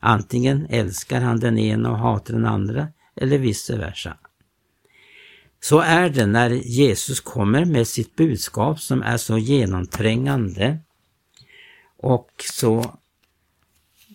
Antingen 0.00 0.66
älskar 0.70 1.20
han 1.20 1.40
den 1.40 1.58
ena 1.58 1.90
och 1.90 1.98
hatar 1.98 2.34
den 2.34 2.46
andra 2.46 2.88
eller 3.16 3.38
vice 3.38 3.76
versa. 3.76 4.16
Så 5.60 5.80
är 5.80 6.08
det 6.08 6.26
när 6.26 6.50
Jesus 6.50 7.20
kommer 7.20 7.64
med 7.64 7.88
sitt 7.88 8.16
budskap 8.16 8.80
som 8.80 9.02
är 9.02 9.16
så 9.16 9.38
genomträngande 9.38 10.78
och 11.96 12.30
så 12.52 12.98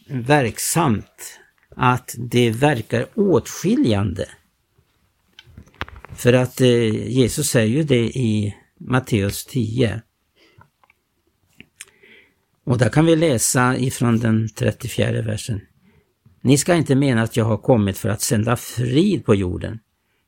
verksamt 0.08 1.40
att 1.70 2.16
det 2.18 2.52
verkar 2.52 3.06
åtskiljande. 3.16 4.30
För 6.16 6.34
att 6.34 6.62
eh, 6.62 7.10
Jesus 7.10 7.50
säger 7.50 7.78
ju 7.78 7.84
det 7.84 8.06
i 8.06 8.56
Matteus 8.78 9.46
10. 9.46 10.02
Och 12.68 12.78
där 12.78 12.90
kan 12.90 13.06
vi 13.06 13.16
läsa 13.16 13.78
ifrån 13.78 14.20
den 14.20 14.50
34 14.50 15.22
versen. 15.22 15.62
Ni 16.42 16.58
ska 16.58 16.76
inte 16.76 16.96
mena 16.96 17.22
att 17.22 17.38
jag 17.38 17.46
har 17.46 17.58
kommit 17.58 17.98
för 17.98 18.10
att 18.10 18.22
sända 18.22 18.56
frid 18.56 19.26
på 19.26 19.36
jorden. 19.36 19.80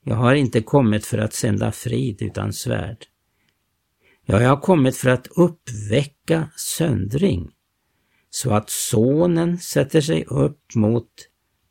Jag 0.04 0.16
har 0.16 0.36
inte 0.36 0.62
kommit 0.62 1.06
för 1.06 1.18
att 1.18 1.34
sända 1.34 1.72
frid 1.72 2.22
utan 2.22 2.54
svärd. 2.54 3.06
Ja, 4.26 4.42
jag 4.42 4.50
har 4.50 4.58
kommit 4.62 4.98
för 4.98 5.10
att 5.10 5.28
uppväcka 5.28 6.50
söndring, 6.56 7.52
så 8.30 8.54
att 8.54 8.70
sonen 8.70 9.58
sätter 9.58 10.02
sig 10.02 10.24
upp 10.26 10.76
mot 10.76 11.10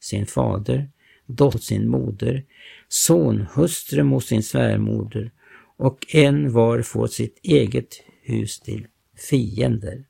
sin 0.01 0.27
fader, 0.27 0.91
dotter 1.27 1.59
sin 1.59 1.89
moder, 1.89 2.45
sonhustru 2.89 4.03
mot 4.03 4.25
sin 4.25 4.43
svärmoder 4.43 5.31
och 5.77 6.07
en 6.09 6.53
var 6.53 6.83
får 6.83 7.07
sitt 7.07 7.39
eget 7.43 8.03
hus 8.23 8.61
till 8.61 8.87
fiender. 9.31 10.05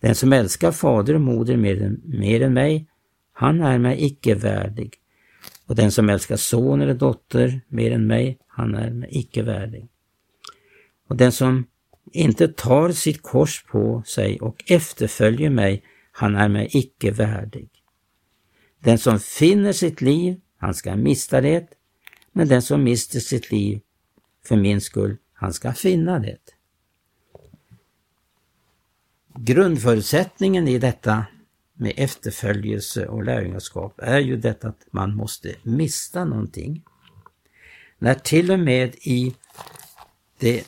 Den 0.00 0.14
som 0.14 0.32
älskar 0.32 0.72
fader 0.72 1.14
och 1.14 1.20
moder 1.20 1.56
mer 1.56 1.82
än, 1.82 2.00
mer 2.04 2.42
än 2.42 2.54
mig, 2.54 2.86
han 3.32 3.60
är 3.60 3.78
mig 3.78 4.04
icke 4.04 4.34
värdig. 4.34 4.94
Och 5.66 5.74
den 5.74 5.92
som 5.92 6.08
älskar 6.08 6.36
son 6.36 6.82
eller 6.82 6.94
dotter 6.94 7.60
mer 7.68 7.90
än 7.90 8.06
mig, 8.06 8.38
han 8.46 8.74
är 8.74 8.90
mig 8.90 9.08
icke 9.12 9.42
värdig. 9.42 9.88
Och 11.08 11.16
den 11.16 11.32
som 11.32 11.66
inte 12.12 12.48
tar 12.48 12.92
sitt 12.92 13.22
kors 13.22 13.64
på 13.64 14.02
sig 14.06 14.40
och 14.40 14.64
efterföljer 14.66 15.50
mig, 15.50 15.82
han 16.12 16.36
är 16.36 16.48
mig 16.48 16.68
icke 16.72 17.10
värdig. 17.10 17.68
Den 18.78 18.98
som 18.98 19.20
finner 19.20 19.72
sitt 19.72 20.00
liv, 20.00 20.40
han 20.58 20.74
ska 20.74 20.96
mista 20.96 21.40
det, 21.40 21.68
men 22.32 22.48
den 22.48 22.62
som 22.62 22.84
mister 22.84 23.20
sitt 23.20 23.52
liv 23.52 23.80
för 24.44 24.56
min 24.56 24.80
skull, 24.80 25.16
han 25.32 25.52
ska 25.52 25.72
finna 25.72 26.18
det. 26.18 26.38
Grundförutsättningen 29.38 30.68
i 30.68 30.78
detta 30.78 31.24
med 31.74 31.92
efterföljelse 31.96 33.06
och 33.06 33.24
lärjungaskap 33.24 33.94
är 34.02 34.18
ju 34.18 34.36
detta 34.36 34.68
att 34.68 34.86
man 34.90 35.16
måste 35.16 35.54
mista 35.62 36.24
någonting. 36.24 36.82
När 37.98 38.14
till 38.14 38.50
och 38.50 38.58
med 38.58 38.94
i 38.94 39.34
den 40.38 40.60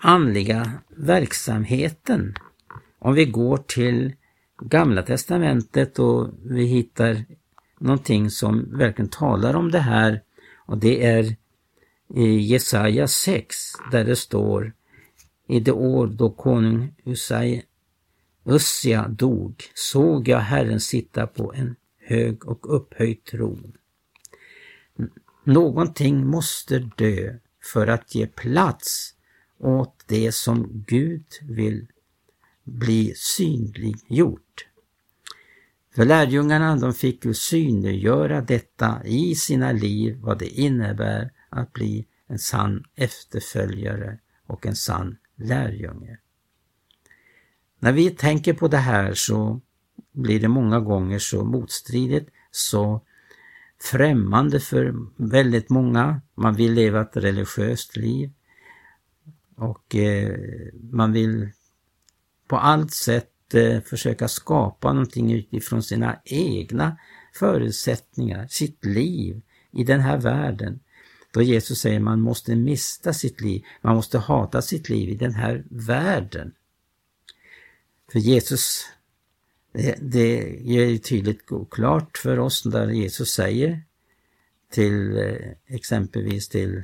andliga 0.00 0.72
verksamheten, 0.88 2.34
om 2.98 3.14
vi 3.14 3.24
går 3.24 3.56
till 3.56 4.14
Gamla 4.60 5.02
Testamentet 5.02 5.98
och 5.98 6.30
vi 6.44 6.64
hittar 6.64 7.24
någonting 7.78 8.30
som 8.30 8.78
verkligen 8.78 9.10
talar 9.10 9.54
om 9.54 9.70
det 9.70 9.80
här 9.80 10.22
och 10.66 10.78
det 10.78 11.06
är 11.06 11.36
i 12.14 12.38
Jesaja 12.38 13.08
6 13.08 13.56
där 13.90 14.04
det 14.04 14.16
står 14.16 14.72
i 15.48 15.60
det 15.60 15.72
år 15.72 16.06
då 16.06 16.30
konung 16.30 16.94
Usai 17.04 17.62
Ussia 18.44 19.08
dog 19.08 19.64
såg 19.74 20.28
jag 20.28 20.38
Herren 20.38 20.80
sitta 20.80 21.26
på 21.26 21.52
en 21.54 21.76
hög 21.98 22.46
och 22.46 22.76
upphöjd 22.76 23.24
tron. 23.24 23.72
Någonting 25.44 26.26
måste 26.26 26.78
dö 26.78 27.34
för 27.72 27.86
att 27.86 28.14
ge 28.14 28.26
plats 28.26 29.14
åt 29.58 30.04
det 30.06 30.32
som 30.32 30.84
Gud 30.86 31.26
vill 31.42 31.86
bli 32.64 33.12
synliggjort. 33.16 34.66
För 35.94 36.04
lärjungarna 36.04 36.76
de 36.76 36.94
fick 36.94 37.24
ju 37.24 37.34
synliggöra 37.34 38.40
detta 38.40 39.02
i 39.04 39.34
sina 39.34 39.72
liv, 39.72 40.18
vad 40.20 40.38
det 40.38 40.48
innebär 40.48 41.30
att 41.48 41.72
bli 41.72 42.06
en 42.26 42.38
sann 42.38 42.84
efterföljare 42.94 44.18
och 44.46 44.66
en 44.66 44.76
sann 44.76 45.16
lärjunge. 45.38 46.18
När 47.78 47.92
vi 47.92 48.10
tänker 48.10 48.54
på 48.54 48.68
det 48.68 48.76
här 48.76 49.14
så 49.14 49.60
blir 50.12 50.40
det 50.40 50.48
många 50.48 50.80
gånger 50.80 51.18
så 51.18 51.44
motstridigt, 51.44 52.30
så 52.50 53.00
främmande 53.82 54.60
för 54.60 54.94
väldigt 55.16 55.70
många. 55.70 56.20
Man 56.34 56.54
vill 56.54 56.72
leva 56.72 57.00
ett 57.00 57.16
religiöst 57.16 57.96
liv 57.96 58.32
och 59.56 59.96
eh, 59.96 60.36
man 60.90 61.12
vill 61.12 61.50
på 62.48 62.56
allt 62.56 62.92
sätt 62.92 63.54
eh, 63.54 63.80
försöka 63.80 64.28
skapa 64.28 64.92
någonting 64.92 65.32
utifrån 65.32 65.82
sina 65.82 66.20
egna 66.24 66.98
förutsättningar, 67.34 68.46
sitt 68.50 68.84
liv 68.84 69.42
i 69.70 69.84
den 69.84 70.00
här 70.00 70.18
världen. 70.18 70.80
Då 71.38 71.42
Jesus 71.42 71.80
säger 71.80 72.00
man 72.00 72.20
måste 72.20 72.56
mista 72.56 73.12
sitt 73.12 73.40
liv, 73.40 73.64
man 73.80 73.96
måste 73.96 74.18
hata 74.18 74.62
sitt 74.62 74.88
liv 74.88 75.08
i 75.08 75.14
den 75.14 75.34
här 75.34 75.64
världen. 75.70 76.52
För 78.12 78.18
Jesus, 78.18 78.86
det, 79.72 79.98
det 80.00 80.58
ger 80.60 80.98
tydligt 80.98 81.50
och 81.50 81.72
klart 81.72 82.18
för 82.18 82.38
oss 82.38 82.62
där 82.62 82.88
Jesus 82.88 83.30
säger 83.30 83.82
till 84.70 85.18
eh, 85.18 85.50
exempelvis 85.66 86.48
till 86.48 86.82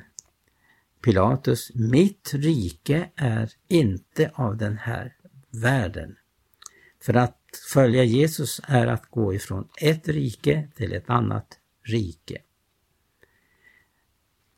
Pilatus, 1.04 1.70
mitt 1.74 2.34
rike 2.34 3.10
är 3.16 3.52
inte 3.68 4.30
av 4.34 4.56
den 4.56 4.76
här 4.76 5.16
världen. 5.50 6.16
För 7.02 7.14
att 7.14 7.38
följa 7.72 8.04
Jesus 8.04 8.60
är 8.64 8.86
att 8.86 9.10
gå 9.10 9.34
ifrån 9.34 9.68
ett 9.80 10.08
rike 10.08 10.68
till 10.76 10.92
ett 10.92 11.10
annat 11.10 11.58
rike. 11.82 12.38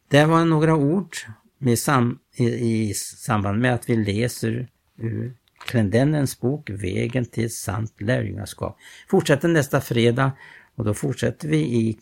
Det 0.09 0.25
var 0.25 0.45
några 0.45 0.77
ord 0.77 1.17
med 1.59 1.79
sam, 1.79 2.19
i, 2.35 2.45
i 2.45 2.95
samband 2.95 3.61
med 3.61 3.75
att 3.75 3.89
vi 3.89 3.97
läser 3.97 4.69
ur 4.97 5.37
Klendennens 5.67 6.41
bok 6.41 6.71
Vägen 6.71 7.25
till 7.25 7.57
sant 7.57 7.95
lärjungaskap. 7.99 8.79
Fortsätter 9.09 9.49
nästa 9.49 9.81
fredag 9.81 10.33
och 10.75 10.85
då 10.85 10.95
fortsätter 10.95 11.49
vi 11.49 11.59
i 11.59 11.99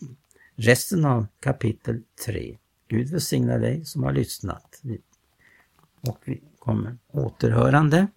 resten 0.55 1.05
av 1.05 1.27
kapitel 1.39 2.01
3. 2.25 2.57
Gud 2.87 3.09
välsigna 3.09 3.57
dig 3.57 3.85
som 3.85 4.03
har 4.03 4.11
lyssnat. 4.11 4.81
Och 6.01 6.19
vi 6.25 6.41
kommer 6.59 6.97
återhörande. 7.11 8.07